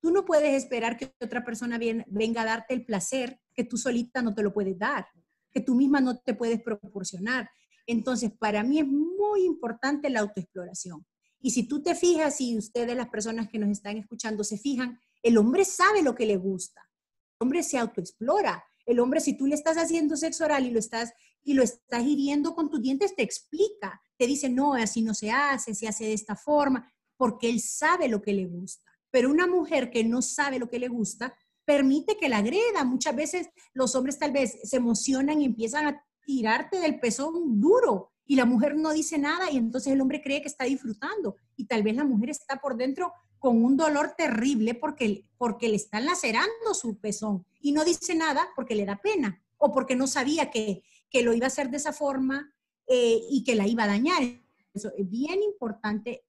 Tú 0.00 0.10
no 0.10 0.24
puedes 0.24 0.54
esperar 0.54 0.96
que 0.96 1.12
otra 1.20 1.44
persona 1.44 1.78
venga 2.08 2.42
a 2.42 2.46
darte 2.46 2.74
el 2.74 2.84
placer 2.84 3.38
que 3.54 3.64
tú 3.64 3.76
solita 3.76 4.22
no 4.22 4.34
te 4.34 4.42
lo 4.42 4.52
puedes 4.52 4.78
dar, 4.78 5.06
que 5.52 5.60
tú 5.60 5.74
misma 5.74 6.00
no 6.00 6.18
te 6.18 6.34
puedes 6.34 6.62
proporcionar. 6.62 7.50
Entonces, 7.86 8.32
para 8.32 8.64
mí 8.64 8.80
es 8.80 8.86
muy 8.86 9.44
importante 9.44 10.08
la 10.10 10.20
autoexploración. 10.20 11.04
Y 11.40 11.50
si 11.50 11.64
tú 11.64 11.82
te 11.82 11.94
fijas, 11.94 12.40
y 12.40 12.56
ustedes, 12.56 12.96
las 12.96 13.08
personas 13.08 13.48
que 13.48 13.58
nos 13.58 13.70
están 13.70 13.96
escuchando, 13.96 14.44
se 14.44 14.58
fijan, 14.58 14.98
el 15.22 15.38
hombre 15.38 15.64
sabe 15.64 16.02
lo 16.02 16.14
que 16.14 16.26
le 16.26 16.36
gusta. 16.36 16.82
El 17.38 17.46
hombre 17.46 17.62
se 17.62 17.78
autoexplora. 17.78 18.64
El 18.86 19.00
hombre, 19.00 19.20
si 19.20 19.36
tú 19.36 19.46
le 19.46 19.54
estás 19.54 19.76
haciendo 19.76 20.16
sexo 20.16 20.44
oral 20.44 20.66
y 20.66 20.70
lo 20.70 20.78
estás, 20.78 21.12
y 21.44 21.54
lo 21.54 21.62
estás 21.62 22.04
hiriendo 22.04 22.54
con 22.54 22.70
tus 22.70 22.82
dientes, 22.82 23.14
te 23.14 23.22
explica. 23.22 24.00
Te 24.16 24.26
dice, 24.26 24.48
no, 24.48 24.74
así 24.74 25.02
no 25.02 25.14
se 25.14 25.30
hace, 25.30 25.74
se 25.74 25.86
hace 25.86 26.04
de 26.04 26.12
esta 26.14 26.34
forma, 26.36 26.92
porque 27.16 27.48
él 27.48 27.60
sabe 27.60 28.08
lo 28.08 28.20
que 28.20 28.32
le 28.32 28.46
gusta. 28.46 28.90
Pero 29.10 29.30
una 29.30 29.46
mujer 29.46 29.90
que 29.90 30.04
no 30.04 30.22
sabe 30.22 30.58
lo 30.58 30.68
que 30.68 30.78
le 30.78 30.88
gusta, 30.88 31.34
permite 31.64 32.16
que 32.16 32.28
la 32.28 32.38
agreda. 32.38 32.84
Muchas 32.84 33.14
veces 33.14 33.48
los 33.74 33.94
hombres 33.94 34.18
tal 34.18 34.32
vez 34.32 34.58
se 34.62 34.76
emocionan 34.76 35.40
y 35.40 35.44
empiezan 35.44 35.86
a 35.86 36.04
tirarte 36.24 36.80
del 36.80 36.98
pezón 36.98 37.60
duro 37.60 38.12
y 38.28 38.36
la 38.36 38.44
mujer 38.44 38.76
no 38.76 38.92
dice 38.92 39.18
nada 39.18 39.50
y 39.50 39.56
entonces 39.56 39.92
el 39.92 40.00
hombre 40.00 40.22
cree 40.22 40.42
que 40.42 40.48
está 40.48 40.64
disfrutando 40.64 41.36
y 41.56 41.64
tal 41.64 41.82
vez 41.82 41.96
la 41.96 42.04
mujer 42.04 42.28
está 42.28 42.60
por 42.60 42.76
dentro 42.76 43.12
con 43.38 43.64
un 43.64 43.76
dolor 43.76 44.14
terrible 44.16 44.74
porque, 44.74 45.24
porque 45.38 45.68
le 45.68 45.76
están 45.76 46.04
lacerando 46.04 46.74
su 46.74 46.98
pezón 46.98 47.46
y 47.60 47.72
no 47.72 47.84
dice 47.84 48.14
nada 48.14 48.46
porque 48.54 48.74
le 48.74 48.84
da 48.84 49.00
pena 49.02 49.42
o 49.56 49.72
porque 49.72 49.96
no 49.96 50.06
sabía 50.06 50.50
que, 50.50 50.82
que 51.10 51.22
lo 51.22 51.32
iba 51.32 51.46
a 51.46 51.48
hacer 51.48 51.70
de 51.70 51.78
esa 51.78 51.94
forma 51.94 52.52
eh, 52.86 53.18
y 53.30 53.44
que 53.44 53.54
la 53.54 53.66
iba 53.66 53.84
a 53.84 53.88
dañar. 53.88 54.22
Eso 54.74 54.92
es 54.96 55.08
bien 55.08 55.42
importante 55.42 56.22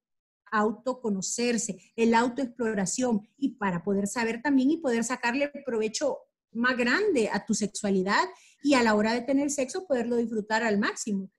autoconocerse, 0.50 1.92
el 1.96 2.14
autoexploración 2.14 3.28
y 3.36 3.50
para 3.56 3.84
poder 3.84 4.06
saber 4.06 4.40
también 4.40 4.70
y 4.70 4.78
poder 4.78 5.04
sacarle 5.04 5.52
provecho 5.66 6.16
más 6.52 6.76
grande 6.78 7.28
a 7.30 7.44
tu 7.44 7.54
sexualidad 7.54 8.24
y 8.62 8.74
a 8.74 8.82
la 8.82 8.94
hora 8.94 9.12
de 9.12 9.20
tener 9.20 9.50
sexo 9.50 9.86
poderlo 9.86 10.16
disfrutar 10.16 10.62
al 10.62 10.78
máximo. 10.78 11.30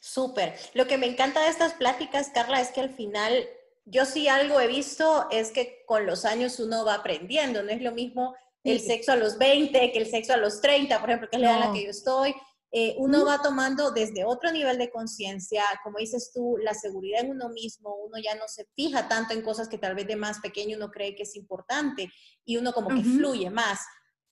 Súper. 0.00 0.54
Lo 0.74 0.86
que 0.86 0.98
me 0.98 1.06
encanta 1.06 1.42
de 1.42 1.48
estas 1.48 1.74
pláticas, 1.74 2.30
Carla, 2.34 2.60
es 2.60 2.70
que 2.70 2.80
al 2.80 2.94
final 2.94 3.48
yo 3.84 4.04
sí 4.04 4.28
algo 4.28 4.60
he 4.60 4.66
visto 4.66 5.26
es 5.30 5.50
que 5.50 5.84
con 5.86 6.06
los 6.06 6.24
años 6.24 6.60
uno 6.60 6.84
va 6.84 6.94
aprendiendo, 6.94 7.62
no 7.62 7.70
es 7.70 7.82
lo 7.82 7.92
mismo 7.92 8.34
el 8.64 8.80
sexo 8.80 9.12
a 9.12 9.16
los 9.16 9.38
20 9.38 9.92
que 9.92 9.98
el 9.98 10.06
sexo 10.08 10.34
a 10.34 10.36
los 10.36 10.60
30, 10.60 11.00
por 11.00 11.10
ejemplo, 11.10 11.28
que 11.28 11.36
es 11.36 11.42
la 11.42 11.48
edad 11.50 11.62
en 11.62 11.68
la 11.68 11.74
que 11.74 11.84
yo 11.84 11.90
estoy. 11.90 12.34
Eh, 12.74 12.94
uno 12.96 13.26
va 13.26 13.42
tomando 13.42 13.90
desde 13.90 14.24
otro 14.24 14.50
nivel 14.50 14.78
de 14.78 14.90
conciencia, 14.90 15.62
como 15.84 15.98
dices 15.98 16.30
tú, 16.32 16.56
la 16.56 16.72
seguridad 16.72 17.20
en 17.20 17.32
uno 17.32 17.50
mismo, 17.50 17.94
uno 17.96 18.16
ya 18.22 18.34
no 18.34 18.48
se 18.48 18.66
fija 18.74 19.08
tanto 19.08 19.34
en 19.34 19.42
cosas 19.42 19.68
que 19.68 19.76
tal 19.76 19.94
vez 19.94 20.06
de 20.06 20.16
más 20.16 20.40
pequeño 20.40 20.78
uno 20.78 20.90
cree 20.90 21.14
que 21.14 21.24
es 21.24 21.36
importante 21.36 22.10
y 22.46 22.56
uno 22.56 22.72
como 22.72 22.88
que 22.88 23.02
fluye 23.02 23.50
más. 23.50 23.80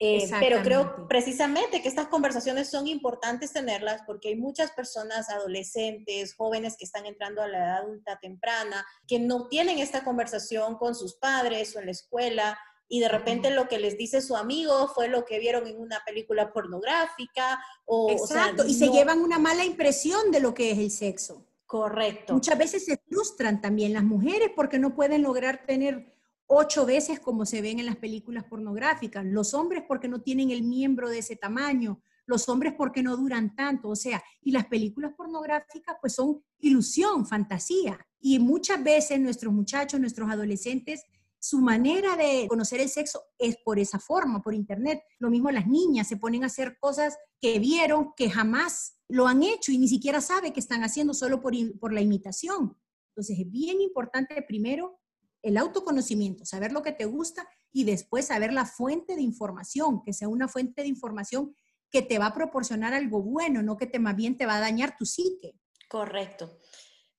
Eh, 0.03 0.31
pero 0.41 0.63
creo 0.63 1.07
precisamente 1.09 1.83
que 1.83 1.89
estas 1.89 2.09
conversaciones 2.09 2.71
son 2.71 2.89
importantes 2.89 3.53
tenerlas 3.53 4.01
porque 4.07 4.31
hay 4.31 4.37
muchas 4.37 4.73
personas, 4.73 5.29
adolescentes, 5.29 6.35
jóvenes 6.35 6.79
que 6.79 6.87
están 6.87 7.05
entrando 7.05 7.43
a 7.43 7.49
la 7.49 7.59
edad 7.59 7.77
adulta 7.83 8.19
temprana, 8.19 8.87
que 9.07 9.19
no 9.19 9.47
tienen 9.49 9.79
esta 9.79 10.03
conversación 10.03 10.79
con 10.79 10.95
sus 10.95 11.17
padres 11.17 11.77
o 11.77 11.81
en 11.81 11.85
la 11.85 11.93
escuela 11.93 12.59
y 12.89 13.01
de 13.01 13.11
repente 13.11 13.51
lo 13.51 13.69
que 13.69 13.79
les 13.79 13.99
dice 13.99 14.23
su 14.23 14.37
amigo 14.37 14.89
fue 14.89 15.09
lo 15.09 15.27
que 15.27 15.39
vieron 15.39 15.67
en 15.67 15.79
una 15.79 16.03
película 16.07 16.51
pornográfica 16.51 17.63
o, 17.85 18.11
Exacto, 18.11 18.67
y 18.67 18.73
se 18.73 18.89
llevan 18.89 19.21
una 19.21 19.39
mala 19.39 19.67
impresión 19.67 20.31
de 20.31 20.41
lo 20.41 20.55
que 20.55 20.73
es 20.73 20.79
el 20.79 20.91
sexo. 20.91 21.47
Correcto. 21.67 22.33
Muchas 22.33 22.59
veces 22.59 22.87
se 22.87 22.97
frustran 22.97 23.61
también 23.61 23.93
las 23.93 24.03
mujeres 24.03 24.51
porque 24.57 24.79
no 24.79 24.95
pueden 24.97 25.23
lograr 25.23 25.67
tener 25.67 26.20
ocho 26.53 26.85
veces 26.85 27.21
como 27.21 27.47
se 27.47 27.63
ven 27.63 27.79
en 27.79 27.87
las 27.87 27.97
películas 27.97 28.43
pornográficas, 28.43 29.25
los 29.25 29.55
hombres 29.55 29.85
porque 29.87 30.09
no 30.09 30.21
tienen 30.21 30.51
el 30.51 30.65
miembro 30.65 31.09
de 31.09 31.19
ese 31.19 31.37
tamaño, 31.37 32.03
los 32.27 32.49
hombres 32.49 32.75
porque 32.77 33.05
no 33.05 33.17
duran 33.17 33.55
tanto, 33.55 33.89
o 33.89 33.95
sea, 33.95 34.21
y 34.43 34.51
las 34.51 34.67
películas 34.67 35.13
pornográficas 35.17 35.97
pues 36.01 36.15
son 36.15 36.43
ilusión, 36.59 37.25
fantasía, 37.25 38.05
y 38.21 38.41
muchas 38.41 38.83
veces 38.83 39.21
nuestros 39.21 39.55
muchachos, 39.55 40.01
nuestros 40.01 40.29
adolescentes, 40.29 41.05
su 41.39 41.61
manera 41.61 42.17
de 42.17 42.47
conocer 42.49 42.81
el 42.81 42.89
sexo 42.89 43.23
es 43.39 43.57
por 43.65 43.79
esa 43.79 44.01
forma, 44.01 44.43
por 44.43 44.53
internet. 44.53 45.01
Lo 45.21 45.31
mismo 45.31 45.51
las 45.51 45.69
niñas 45.69 46.09
se 46.09 46.19
ponen 46.19 46.43
a 46.43 46.47
hacer 46.47 46.77
cosas 46.81 47.17
que 47.41 47.61
vieron, 47.61 48.13
que 48.17 48.29
jamás 48.29 48.99
lo 49.09 49.27
han 49.27 49.43
hecho 49.45 49.73
y 49.73 49.79
ni 49.79 49.89
siquiera 49.89 50.21
sabe 50.21 50.53
que 50.53 50.61
están 50.61 50.83
haciendo 50.83 51.15
solo 51.15 51.41
por, 51.41 51.55
por 51.79 51.93
la 51.93 52.03
imitación. 52.03 52.77
Entonces 53.13 53.39
es 53.39 53.51
bien 53.51 53.81
importante 53.81 54.43
primero 54.43 55.00
el 55.43 55.57
autoconocimiento, 55.57 56.45
saber 56.45 56.73
lo 56.73 56.83
que 56.83 56.93
te 56.93 57.05
gusta 57.05 57.49
y 57.73 57.85
después 57.85 58.27
saber 58.27 58.53
la 58.53 58.67
fuente 58.67 59.17
de 59.17 59.23
información, 59.23 60.03
que 60.03 60.13
sea 60.13 60.29
una 60.29 60.49
fuente 60.49 60.83
de 60.83 60.89
información 60.89 61.55
que 61.91 62.03
te 62.03 62.19
va 62.19 62.27
a 62.27 62.35
proporcionar 62.35 62.95
algo 62.95 63.23
bueno, 63.23 63.63
no 63.63 63.77
que 63.77 63.87
te 63.87 63.99
más 63.99 64.17
bien 64.17 64.37
te 64.37 64.47
va 64.47 64.57
a 64.57 64.61
dañar 64.61 64.97
tu 64.97 65.05
psique. 65.05 65.55
Correcto. 65.89 66.57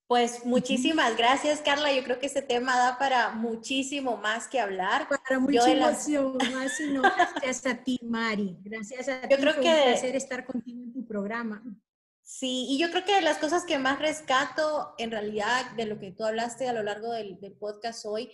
Pues 0.07 0.45
muchísimas 0.45 1.15
gracias, 1.15 1.61
Carla. 1.61 1.93
Yo 1.93 2.03
creo 2.03 2.19
que 2.19 2.25
este 2.25 2.41
tema 2.41 2.77
da 2.77 2.97
para 2.97 3.29
muchísimo 3.29 4.17
más 4.17 4.47
que 4.49 4.59
hablar. 4.59 5.07
Para 5.07 5.39
muchísimo 5.39 5.85
más, 6.53 6.79
y 6.81 6.87
no, 6.91 7.01
gracias 7.01 7.65
a 7.65 7.81
ti, 7.81 7.97
Mari. 8.03 8.57
Gracias 8.61 9.07
a 9.07 9.29
Yo 9.29 9.37
creo 9.37 9.53
que... 9.53 9.69
un 9.69 9.83
placer 9.83 10.15
estar 10.17 10.45
contigo 10.45 10.83
en 10.83 10.91
tu 10.91 11.05
programa. 11.05 11.63
Sí, 12.33 12.65
y 12.69 12.79
yo 12.79 12.89
creo 12.91 13.03
que 13.03 13.15
de 13.15 13.21
las 13.21 13.39
cosas 13.39 13.65
que 13.65 13.77
más 13.77 13.99
rescato 13.99 14.95
en 14.97 15.11
realidad 15.11 15.69
de 15.71 15.85
lo 15.85 15.99
que 15.99 16.11
tú 16.11 16.23
hablaste 16.23 16.65
a 16.69 16.71
lo 16.71 16.81
largo 16.81 17.11
del, 17.11 17.37
podcast 17.59 18.05
hoy, 18.05 18.31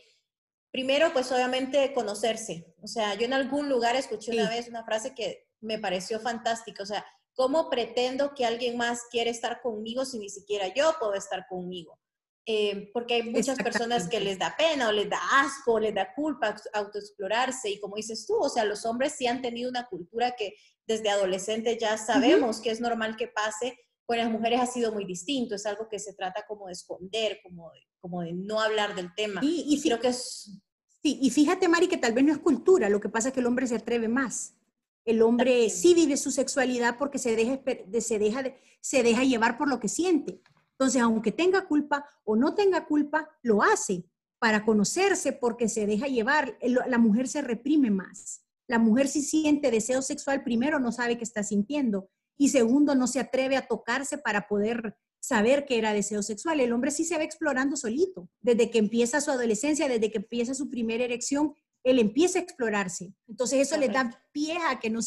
primero 0.72 1.12
pues 1.14 1.32
obviamente 1.32 1.94
conocerse. 1.96 2.76
O 2.84 2.88
sea, 2.88 3.16
yo 3.16 3.26
en 3.26 3.34
algún 3.34 3.70
lugar 3.70 3.96
escuché 3.96 4.34
una 4.34 4.50
vez 4.50 4.70
una 4.70 4.86
frase 4.86 5.16
que 5.16 5.50
me 5.62 5.80
pareció 5.80 6.20
fantástica, 6.20 6.84
o 6.84 6.86
sea, 6.86 7.04
¿cómo 7.34 7.72
pretendo 7.72 8.36
que 8.36 8.46
alguien 8.46 8.78
más 8.78 9.02
quiere 9.10 9.32
estar 9.32 9.62
conmigo 9.62 10.06
si 10.06 10.20
ni 10.20 10.30
siquiera 10.30 10.72
yo 10.72 10.94
puedo 11.00 11.16
estar 11.16 11.48
conmigo? 11.48 12.00
Eh, 12.46 12.92
porque 12.94 13.16
hay 13.16 13.24
muchas 13.24 13.58
personas 13.58 14.08
que 14.08 14.20
les 14.20 14.38
da 14.38 14.56
pena 14.56 14.90
o 14.90 14.92
les 14.92 15.10
da 15.10 15.20
asco, 15.42 15.74
o 15.74 15.80
les 15.80 15.96
da 15.96 16.14
culpa 16.14 16.56
autoexplorarse 16.72 17.72
y 17.72 17.80
como 17.80 17.96
dices 17.96 18.28
tú, 18.28 18.38
o 18.38 18.48
sea, 18.48 18.64
los 18.64 18.86
hombres 18.86 19.16
sí 19.18 19.26
han 19.26 19.42
tenido 19.42 19.72
una 19.72 19.88
cultura 19.88 20.36
que 20.36 20.54
desde 20.86 21.10
adolescentes 21.10 21.80
ya 21.80 21.98
sabemos 21.98 22.62
que 22.62 22.70
es 22.70 22.80
normal 22.80 23.18
que 23.18 23.28
pase, 23.28 23.78
con 24.08 24.18
las 24.18 24.32
mujeres 24.32 24.62
ha 24.62 24.66
sido 24.66 24.94
muy 24.94 25.04
distinto, 25.04 25.54
es 25.54 25.66
algo 25.66 25.90
que 25.90 26.00
se 26.00 26.14
trata 26.14 26.46
como 26.48 26.68
de 26.68 26.72
esconder, 26.72 27.40
como 27.44 27.72
de, 27.74 27.80
como 28.00 28.22
de 28.22 28.32
no 28.32 28.62
hablar 28.62 28.96
del 28.96 29.14
tema. 29.14 29.42
y, 29.44 29.80
creo 29.82 30.00
que 30.00 30.08
es... 30.08 30.62
Sí, 31.04 31.20
y 31.22 31.30
fíjate, 31.30 31.68
Mari, 31.68 31.90
que 31.90 31.98
tal 31.98 32.14
vez 32.14 32.24
no 32.24 32.32
es 32.32 32.40
cultura, 32.40 32.88
lo 32.88 33.02
que 33.02 33.10
pasa 33.10 33.28
es 33.28 33.34
que 33.34 33.42
el 33.42 33.46
hombre 33.46 33.68
se 33.68 33.76
atreve 33.76 34.08
más. 34.08 34.56
El 35.04 35.22
hombre 35.22 35.70
sí 35.70 35.94
vive 35.94 36.16
su 36.16 36.32
sexualidad 36.32 36.98
porque 36.98 37.20
se 37.20 37.36
deja, 37.36 37.62
se, 38.00 38.18
deja, 38.18 38.44
se 38.80 39.04
deja 39.04 39.24
llevar 39.26 39.58
por 39.58 39.70
lo 39.70 39.80
que 39.80 39.90
siente. 39.90 40.42
Entonces, 40.72 41.02
aunque 41.02 41.34
tenga 41.34 41.68
culpa 41.68 42.06
o 42.24 42.38
no 42.38 42.56
tenga 42.56 42.86
culpa, 42.86 43.30
lo 43.42 43.62
hace 43.62 44.06
para 44.40 44.64
conocerse 44.64 45.34
porque 45.34 45.68
se 45.68 45.86
deja 45.86 46.08
llevar. 46.08 46.58
La 46.62 46.98
mujer 46.98 47.28
se 47.28 47.42
reprime 47.42 47.92
más. 47.92 48.44
La 48.68 48.80
mujer 48.80 49.08
si 49.08 49.22
siente 49.22 49.72
deseo 49.72 50.02
sexual, 50.02 50.44
primero 50.44 50.80
no 50.80 50.92
sabe 50.92 51.18
qué 51.18 51.24
está 51.24 51.44
sintiendo 51.44 52.10
y 52.38 52.50
segundo, 52.50 52.96
no 52.96 53.08
se 53.08 53.20
atreve 53.20 53.58
a 53.58 53.68
tocarse 53.68 54.18
para 54.18 54.48
poder 54.48 54.96
saber 55.20 55.66
que 55.66 55.78
era 55.78 55.94
deseo 55.94 56.22
sexual. 56.22 56.60
El 56.60 56.72
hombre 56.72 56.92
sí 56.92 57.04
se 57.04 57.18
va 57.18 57.24
explorando 57.24 57.76
solito. 57.76 58.30
Desde 58.40 58.70
que 58.70 58.78
empieza 58.78 59.22
su 59.22 59.32
adolescencia, 59.32 59.88
desde 59.88 60.12
que 60.12 60.20
empieza 60.20 60.54
su 60.54 60.70
primera 60.70 61.04
erección, 61.04 61.56
él 61.84 62.00
empieza 62.00 62.40
a 62.40 62.44
explorarse. 62.44 63.14
Entonces 63.28 63.60
eso 63.60 63.78
le 63.78 63.90
da 63.90 64.24
pie 64.32 64.58
a 64.70 64.80
que, 64.80 64.90
no 64.90 65.00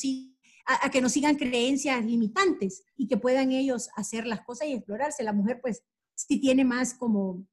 a, 0.66 0.90
que 0.90 1.00
no 1.00 1.08
sigan 1.08 1.36
creencias 1.36 2.04
limitantes 2.04 2.84
y 2.96 3.06
que 3.06 3.16
puedan 3.16 3.52
ellos 3.52 3.88
hacer 3.96 4.26
las 4.26 4.42
cosas 4.42 4.68
y 4.68 4.72
explorarse. 4.72 5.22
La 5.22 5.32
mujer 5.32 5.60
pues 5.60 5.82
sí 6.14 6.40
tiene 6.40 6.64
más 6.64 6.94
como 6.94 7.46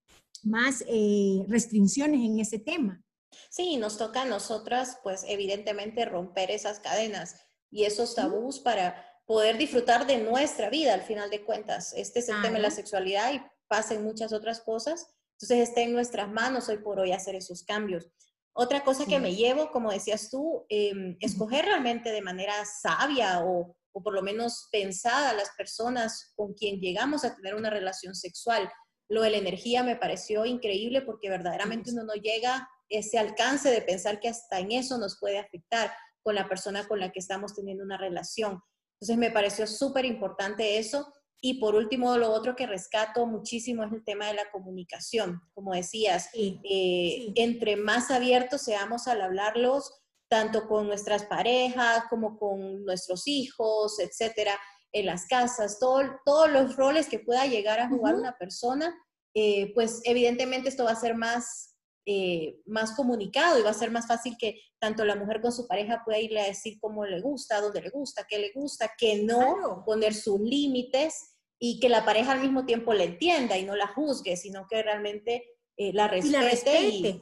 más 0.43 0.83
eh, 0.87 1.43
restricciones 1.47 2.21
en 2.21 2.39
ese 2.39 2.59
tema. 2.59 3.03
Sí, 3.49 3.77
nos 3.77 3.97
toca 3.97 4.23
a 4.23 4.25
nosotras 4.25 4.99
pues 5.03 5.23
evidentemente 5.27 6.05
romper 6.05 6.51
esas 6.51 6.79
cadenas 6.79 7.35
y 7.69 7.83
esos 7.83 8.15
tabús 8.15 8.59
para 8.59 9.03
poder 9.27 9.57
disfrutar 9.57 10.07
de 10.07 10.17
nuestra 10.17 10.69
vida 10.69 10.93
al 10.93 11.01
final 11.01 11.29
de 11.29 11.43
cuentas. 11.43 11.93
Este 11.95 12.19
es 12.19 12.29
el 12.29 12.41
tema 12.41 12.55
de 12.55 12.63
la 12.63 12.71
sexualidad 12.71 13.33
y 13.33 13.41
pasen 13.67 14.03
muchas 14.03 14.31
otras 14.31 14.61
cosas. 14.61 15.13
Entonces 15.33 15.69
está 15.69 15.81
en 15.81 15.91
nuestras 15.91 16.31
manos 16.31 16.69
hoy 16.69 16.77
por 16.77 16.99
hoy 16.99 17.11
hacer 17.11 17.35
esos 17.35 17.63
cambios. 17.63 18.09
Otra 18.53 18.83
cosa 18.83 19.05
que 19.05 19.19
me 19.19 19.35
llevo, 19.35 19.69
como 19.69 19.91
decías 19.91 20.31
tú, 20.31 20.65
em, 20.69 21.17
escoger 21.19 21.65
realmente 21.65 22.09
de 22.09 22.21
manera 22.21 22.53
sabia 22.65 23.43
o, 23.45 23.75
o, 23.91 24.01
por 24.01 24.13
lo 24.13 24.23
menos 24.23 24.69
pensada 24.71 25.33
las 25.33 25.51
personas 25.55 26.31
con 26.35 26.53
quien 26.53 26.79
llegamos 26.79 27.23
a 27.23 27.35
tener 27.35 27.53
una 27.53 27.69
relación 27.69 28.15
sexual. 28.15 28.71
Lo 29.09 29.21
de 29.21 29.29
la 29.29 29.37
energía 29.37 29.83
me 29.83 29.97
pareció 29.97 30.45
increíble 30.45 31.01
porque 31.01 31.29
verdaderamente 31.29 31.91
uno 31.91 32.03
no 32.03 32.13
llega 32.13 32.67
ese 32.89 33.19
alcance 33.19 33.69
de 33.69 33.81
pensar 33.81 34.19
que 34.19 34.29
hasta 34.29 34.59
en 34.59 34.71
eso 34.71 34.97
nos 34.97 35.19
puede 35.19 35.37
afectar 35.37 35.91
con 36.23 36.33
la 36.33 36.47
persona 36.47 36.87
con 36.87 36.99
la 36.99 37.11
que 37.11 37.19
estamos 37.19 37.53
teniendo 37.53 37.83
una 37.83 37.97
relación. 37.97 38.61
Entonces 38.99 39.17
me 39.17 39.31
pareció 39.31 39.67
súper 39.67 40.05
importante 40.05 40.77
eso. 40.77 41.13
Y 41.39 41.59
por 41.59 41.75
último, 41.75 42.17
lo 42.17 42.31
otro 42.31 42.55
que 42.55 42.65
rescato 42.65 43.27
muchísimo 43.27 43.83
es 43.83 43.93
el 43.93 44.03
tema 44.03 44.27
de 44.27 44.33
la 44.33 44.49
comunicación. 44.51 45.41
Como 45.53 45.73
decías, 45.73 46.29
eh, 46.33 47.31
entre 47.35 47.75
más 47.75 48.09
abiertos 48.09 48.63
seamos 48.63 49.07
al 49.07 49.21
hablarlos, 49.21 49.91
tanto 50.29 50.67
con 50.67 50.87
nuestras 50.87 51.25
parejas 51.25 52.03
como 52.09 52.37
con 52.39 52.83
nuestros 52.83 53.27
hijos, 53.27 53.99
etcétera, 53.99 54.59
en 54.91 55.05
las 55.05 55.27
casas, 55.27 55.79
todos 55.79 56.49
los 56.51 56.75
roles 56.75 57.07
que 57.07 57.19
pueda 57.19 57.45
llegar 57.45 57.79
a 57.79 57.89
jugar 57.89 58.15
una 58.15 58.35
persona, 58.37 58.95
eh, 59.35 59.71
pues 59.73 60.01
evidentemente 60.05 60.69
esto 60.69 60.85
va 60.85 60.91
a 60.91 60.99
ser 60.99 61.15
más 61.15 61.76
eh, 62.09 62.61
más 62.65 62.93
comunicado 62.93 63.59
y 63.59 63.63
va 63.63 63.71
a 63.71 63.73
ser 63.73 63.91
más 63.91 64.07
fácil 64.07 64.37
que 64.39 64.61
tanto 64.79 65.03
la 65.03 65.17
mujer 65.17 65.41
con 65.41 65.51
su 65.51 65.67
pareja 65.67 66.03
pueda 66.05 66.17
irle 66.17 66.39
a 66.39 66.45
decir 66.47 66.79
cómo 66.79 67.05
le 67.05 67.19
gusta, 67.19 67.59
dónde 67.59 67.81
le 67.81 67.89
gusta, 67.89 68.25
qué 68.29 68.39
le 68.39 68.53
gusta, 68.55 68.93
que 68.97 69.23
no 69.23 69.83
poner 69.85 70.13
sus 70.13 70.39
límites 70.39 71.35
y 71.59 71.81
que 71.81 71.89
la 71.89 72.05
pareja 72.05 72.31
al 72.31 72.39
mismo 72.39 72.65
tiempo 72.65 72.93
le 72.93 73.03
entienda 73.03 73.57
y 73.57 73.65
no 73.65 73.75
la 73.75 73.87
juzgue, 73.87 74.37
sino 74.37 74.67
que 74.69 74.81
realmente 74.81 75.43
eh, 75.75 75.91
la 75.91 76.07
respete. 76.07 76.29
Y 76.29 76.31
la 76.31 76.49
respete. 76.49 77.21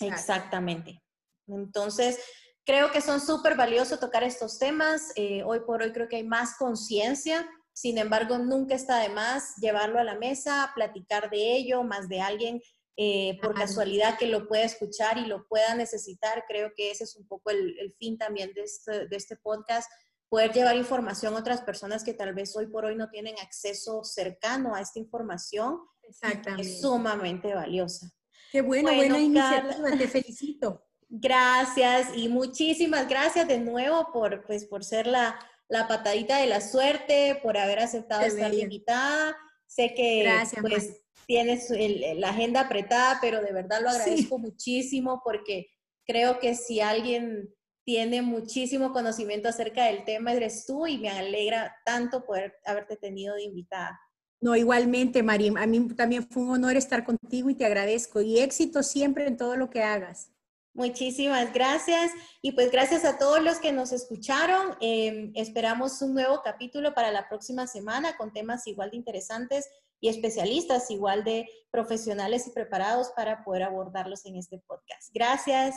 exactamente. 0.00 1.00
Entonces, 1.46 2.18
creo 2.66 2.90
que 2.90 3.00
son 3.00 3.20
súper 3.20 3.56
valiosos 3.56 4.00
tocar 4.00 4.24
estos 4.24 4.58
temas. 4.58 5.12
Eh, 5.14 5.44
hoy 5.44 5.60
por 5.60 5.80
hoy 5.80 5.92
creo 5.92 6.08
que 6.08 6.16
hay 6.16 6.24
más 6.24 6.56
conciencia, 6.58 7.48
sin 7.72 7.98
embargo, 7.98 8.38
nunca 8.38 8.74
está 8.74 8.98
de 8.98 9.10
más 9.10 9.54
llevarlo 9.60 10.00
a 10.00 10.04
la 10.04 10.16
mesa, 10.16 10.72
platicar 10.74 11.30
de 11.30 11.56
ello, 11.56 11.84
más 11.84 12.08
de 12.08 12.20
alguien 12.20 12.60
eh, 12.96 13.38
por 13.42 13.54
casualidad 13.54 14.16
que 14.18 14.28
lo 14.28 14.46
pueda 14.46 14.62
escuchar 14.62 15.18
y 15.18 15.26
lo 15.26 15.48
pueda 15.48 15.74
necesitar. 15.74 16.44
Creo 16.46 16.72
que 16.76 16.92
ese 16.92 17.04
es 17.04 17.16
un 17.16 17.26
poco 17.26 17.50
el, 17.50 17.94
fin 17.98 18.16
también 18.18 18.52
de 18.54 18.62
este, 18.62 19.08
de 19.08 19.16
este 19.16 19.36
podcast, 19.36 19.90
poder 20.28 20.52
llevar 20.52 20.76
información 20.76 21.34
a 21.34 21.38
otras 21.38 21.62
personas 21.62 22.04
que 22.04 22.14
tal 22.14 22.34
vez 22.34 22.54
hoy 22.56 22.66
por 22.66 22.84
hoy 22.84 22.94
no 22.94 23.10
tienen 23.10 23.34
acceso 23.42 24.04
cercano 24.04 24.74
a 24.74 24.80
esta 24.80 25.00
información. 25.00 25.80
Exactamente. 26.02 26.62
Es 26.62 26.80
sumamente 26.80 27.52
valiosa. 27.52 28.10
Qué 28.52 28.60
bueno, 28.60 28.94
buena 28.94 29.18
iniciativa, 29.18 29.98
te 29.98 30.08
felicito. 30.08 30.84
Gracias 31.08 32.08
y 32.14 32.28
muchísimas 32.28 33.08
gracias 33.08 33.48
de 33.48 33.58
nuevo 33.58 34.10
por, 34.12 34.44
pues, 34.46 34.66
por 34.66 34.84
ser 34.84 35.08
la, 35.08 35.38
la 35.68 35.88
patadita 35.88 36.38
de 36.38 36.46
la 36.46 36.60
suerte, 36.60 37.40
por 37.42 37.56
haber 37.56 37.80
aceptado 37.80 38.24
estar 38.24 38.54
invitada. 38.54 39.36
Sé 39.66 39.94
que 39.94 40.28
pues, 40.60 41.03
tienes 41.26 41.68
la 42.16 42.30
agenda 42.30 42.60
apretada, 42.60 43.18
pero 43.20 43.40
de 43.42 43.52
verdad 43.52 43.80
lo 43.82 43.90
agradezco 43.90 44.38
muchísimo 44.38 45.20
porque 45.24 45.66
creo 46.06 46.38
que 46.38 46.54
si 46.54 46.80
alguien 46.80 47.54
tiene 47.84 48.22
muchísimo 48.22 48.92
conocimiento 48.92 49.48
acerca 49.48 49.84
del 49.84 50.04
tema 50.04 50.32
eres 50.32 50.64
tú 50.66 50.86
y 50.86 50.98
me 50.98 51.10
alegra 51.10 51.76
tanto 51.84 52.24
poder 52.24 52.54
haberte 52.64 52.96
tenido 52.96 53.34
de 53.34 53.42
invitada. 53.42 54.00
No, 54.40 54.56
igualmente, 54.56 55.22
Marín. 55.22 55.56
A 55.56 55.66
mí 55.66 55.88
también 55.94 56.26
fue 56.28 56.42
un 56.42 56.50
honor 56.50 56.76
estar 56.76 57.04
contigo 57.04 57.48
y 57.48 57.54
te 57.54 57.64
agradezco. 57.64 58.20
Y 58.20 58.40
éxito 58.40 58.82
siempre 58.82 59.26
en 59.26 59.36
todo 59.36 59.56
lo 59.56 59.70
que 59.70 59.82
hagas. 59.82 60.30
Muchísimas 60.74 61.54
gracias 61.54 62.10
y 62.42 62.50
pues 62.52 62.72
gracias 62.72 63.04
a 63.04 63.16
todos 63.16 63.40
los 63.40 63.58
que 63.58 63.70
nos 63.70 63.92
escucharon. 63.92 64.76
Em, 64.80 65.30
esperamos 65.34 66.02
un 66.02 66.14
nuevo 66.14 66.42
capítulo 66.42 66.94
para 66.94 67.12
la 67.12 67.28
próxima 67.28 67.68
semana 67.68 68.16
con 68.16 68.32
temas 68.32 68.66
igual 68.66 68.90
de 68.90 68.96
interesantes 68.96 69.68
y 70.04 70.08
especialistas 70.10 70.90
igual 70.90 71.24
de 71.24 71.48
profesionales 71.70 72.46
y 72.46 72.50
preparados 72.50 73.10
para 73.16 73.42
poder 73.42 73.62
abordarlos 73.62 74.26
en 74.26 74.36
este 74.36 74.58
podcast. 74.66 75.10
Gracias. 75.14 75.76